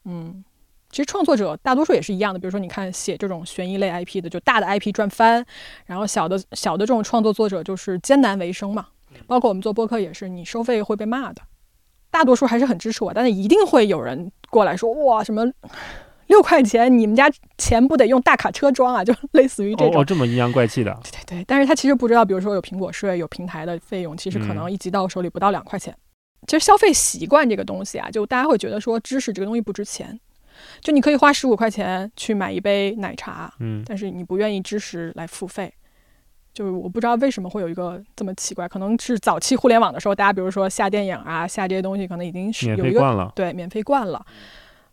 [0.06, 0.42] 嗯
[0.90, 5.46] 其实创作者大多数也是一样的，比如说你看写这种悬疑类 IP 的，就大的 IP 赚翻，
[5.86, 8.88] 然后小的小的这种创作作者就是艰难为生嘛。
[9.26, 11.42] 包括我们做播客也是，你收费会被骂的。
[12.12, 15.46] 大多数还是很支持我，但是一定会有人过来说哇什么
[16.28, 19.04] 六块钱，你们家钱不得用大卡车装啊？
[19.04, 19.96] 就 类似于这种。
[19.96, 25.96] 哦哦，这么阴阳怪气的，对对对，但是他其实不知道，比如说有苹果税、有平台的费用，其实可能一集到手里不到两块钱。
[26.48, 30.20] 其实消费习惯这个东西啊，就大家会觉得说知识这个东西不值钱，
[30.82, 35.74] 就你可以花十五块钱去买一杯奶茶，嗯但是你不愿意支持来付费。
[36.52, 44.26] 就是我不知道为什么会有一个这么奇怪，可能是早期互联网的时候，大家比如说下电影啊、下这些东西，可能已经是免有一个费惯了，对免费惯了，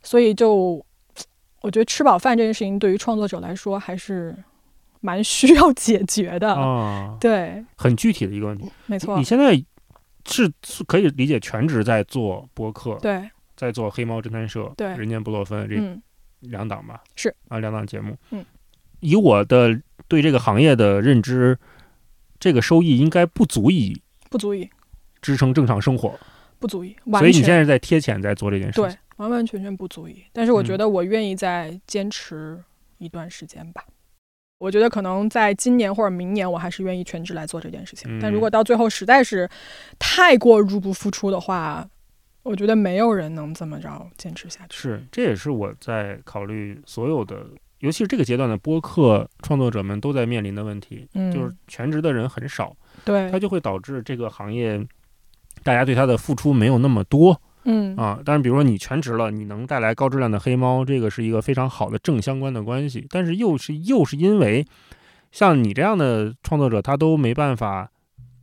[0.02, 0.84] 所以就
[1.62, 4.36] 我觉得吃饱饭这件事情对于创作者来说还是
[5.00, 6.54] 蛮需要解决的。
[6.54, 8.70] 啊，对，很具体的一个问题。
[8.84, 9.54] 没错你，现在
[10.26, 16.00] 是是可以理解全职在做播客，对，在做黑猫侦探社，对人间布洛芬这嗯
[16.40, 18.16] 两档吧，是啊，两档节目。
[18.30, 18.44] 嗯，
[19.00, 21.58] 以我的对这个行业的认知，
[22.38, 24.68] 这个收益应该不足以不足以，
[25.22, 26.18] 支撑正常生活，
[26.58, 30.22] 不足以，所以你现在是在贴钱在做这件事情对。，完完全全不足以。
[30.32, 32.62] 但是我觉嗯得我愿意再坚持
[32.98, 33.82] 一段时间吧。
[34.58, 38.20] 我觉得可能在今年或者明年，我还是愿意全职来做这件事情。
[38.20, 39.48] 但如嗯果到最后实在是
[39.98, 41.86] 太过入不敷出的话，
[42.46, 44.76] 我觉得没有人能这么着坚持下去。
[44.78, 47.44] 是，这也是我在考虑所有的，
[47.80, 52.74] 尤其是这个阶段的播客创作者们都在面临的问题，嗯，就是全职的人很少，
[53.04, 54.80] 对它，就会导致这个行业
[55.64, 58.20] 大家对它的付出没有那么多嗯啊。
[58.24, 63.04] 但是比如说你全职了，你能带来高质量的黑猫，这个是一个非常好的正相关的关系。
[63.10, 64.64] 但是又是又是因为
[65.32, 67.90] 像你这样的创作者，他都没办法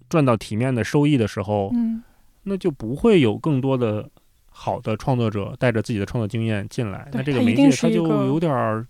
[0.10, 2.04] 赚到体面的收益的时候，嗯，
[2.44, 4.10] 那就不会有更多的
[4.50, 8.86] 好的创作者带着自己的创作经验进来，那这个一定媒介它就是有点儿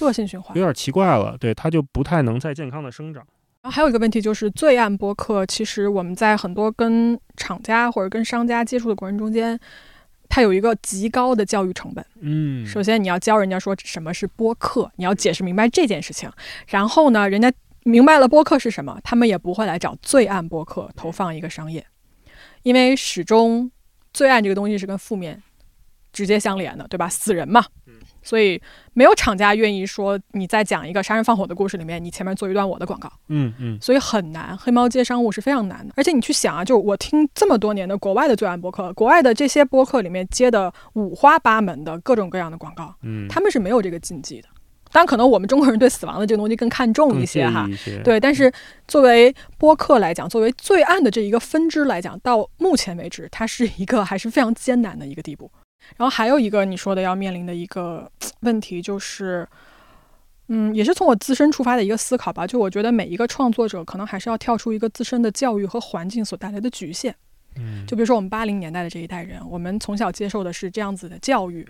[0.00, 0.64] 恶性循环有。
[0.64, 3.24] 点奇怪了，对，它就不太能再健康的生长。
[3.62, 9.56] 然后还有一个问题就是，罪案播客其实我们在很多跟厂家或者跟商家接触的过程中间，
[10.28, 12.04] 它有一个极高的教育成本。
[12.20, 16.28] 嗯，首先，你要教人家说什么是播客，你要解释明白这件事情。
[16.66, 17.52] 然后呢，人家
[17.84, 21.86] 明白了播客是什么，他们也不会来找罪案播客投放一个商业，
[22.62, 23.70] 因为始终
[24.12, 25.42] 罪案这个东西是跟负面
[26.12, 27.08] 直接相连的，对吧？
[27.08, 28.60] 死人嘛嗯，所以
[28.92, 33.10] 没有厂家愿意说你在讲一个杀人放火的故事里面，你前面做一段我的广告。
[33.28, 35.94] 嗯嗯所以很难，黑猫接商务是非常难的。
[35.96, 44.48] 而且你去想啊，就我听这么多年的国外的罪案播客，国外的这些播客里面接的五花八门的各种各样的广告，嗯，他们是没有这个禁忌的。
[44.92, 47.66] 当然，可能我们中国人对死亡的这个东西更看重一些哈
[48.04, 48.52] 对，但是
[48.86, 55.50] 作为播客来讲，作为罪案的这一个分支来讲，到目前为止，它是一个还是非常艰难的一个地步。
[55.96, 58.08] 然后还有一个你说的要面临的一个
[58.42, 59.48] 问题就是，
[60.48, 62.46] 嗯，也是从我自身出发的一个思考吧。
[62.46, 67.14] 就我觉得每一个创作者可能还是要跳出一个自身的教育和环境所带来的局限。
[67.56, 71.66] 嗯，就比如说我们八零年代的这一代人，我们从小接受的是这样子的教育，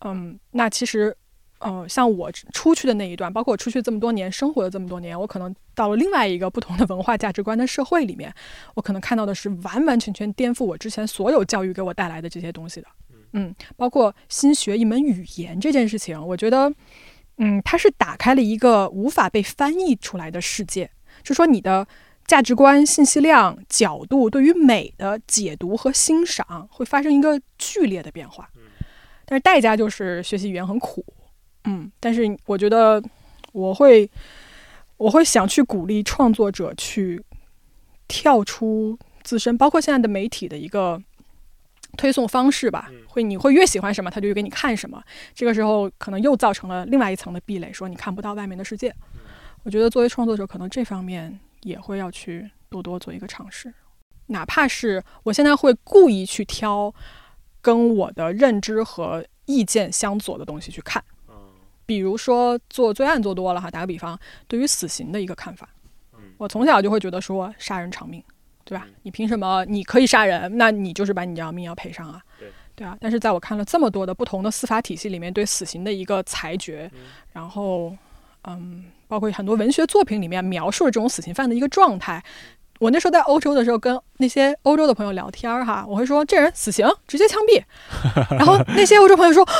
[0.00, 1.16] 嗯，那其实，
[1.60, 8.32] 呃，像我出去的那一段，包括我出去这么多年，生活了这么多年，我可能到了另外一个不同的文化价值观的社会里面，
[8.74, 12.88] 我可能看到的是完完全全颠覆我之前所有教育给我带来的这些东西的，
[13.32, 16.72] 嗯，包括新学一门语言这件事情，我觉得，
[17.38, 20.90] 嗯，它是打开了一个无法被翻译出来的世界，
[21.22, 21.86] 就说你的。
[22.26, 28.48] 价值观、信息量、角度对于美的解读和欣赏会发生一个剧烈的变化，
[29.24, 31.04] 但是代价就是学习语言很苦，
[31.64, 33.02] 嗯，但是我觉得
[33.52, 34.10] 我会
[34.96, 37.22] 我会想去鼓励创作者去
[38.08, 41.00] 跳出自身，包括现在的媒体的一个
[41.96, 45.02] 推送方式吧，会你会越喜欢什么，他就给你看什么，
[45.34, 48.94] 这个时候可能又造成了另外一层的壁垒，说你看不到外面的世界。
[49.62, 53.72] 我觉得作为创作者，可能这方面也会要去多多做一个尝试，
[54.26, 56.94] 哪怕是我现在会故意去挑
[57.60, 61.04] 跟我的认知和意见相左的东西去看，
[61.90, 64.16] 比如说做罪案做多了哈，打个比方，
[64.46, 65.68] 对于死刑的一个看法，
[66.38, 68.22] 我从小就会觉得说杀人偿命，
[68.62, 68.86] 对吧？
[69.02, 72.22] 你凭什么你可以杀人，那你就是把你这条命要赔上啊？
[72.38, 72.96] 对对啊。
[73.00, 76.88] 但是在我看了这么多的不同的司法体系里面对死刑的一个裁决，
[77.32, 77.92] 然后
[78.44, 78.84] 嗯。
[79.10, 82.22] 包括很多文学作品里面描述了这种死刑犯的一个状态。
[82.78, 87.60] 我那时候在欧洲的时候，跟那些欧洲的朋友聊天儿哈，我会说这人死刑，直接枪毙。
[88.30, 89.52] 然后那些欧洲朋友说说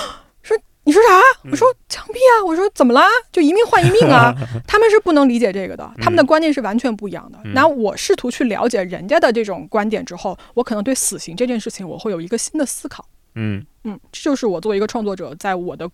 [0.84, 1.48] 你说啥？
[1.50, 2.44] 我说枪毙啊！
[2.46, 3.02] 我说怎么啦？
[3.30, 4.34] 就一命换一命啊！
[4.66, 7.38] 他们是不能理解这个的，他们的观念是完全不一样的。
[7.54, 13.04] 那我试图去了解人家的这种观点之后，我可能对死刑这件事情我会有一个新的思考。
[13.34, 15.88] 嗯嗯，这就是我作为一个创作者，在我的。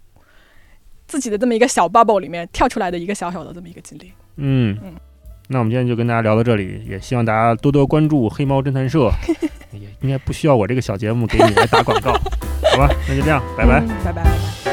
[1.09, 4.11] 自己的这么一个小 bubble 里面跳出来的一个小小的这么一个经历。
[4.39, 4.93] 嗯嗯，
[5.47, 9.09] 那我们今天就跟大家聊到这里，也希望大家多多关注黑猫侦探社，
[9.70, 12.93] 也应该不需要我这个小节目给你来打广告，好吧？
[13.09, 14.66] 那就这样，拜拜，嗯、拜拜拜拜。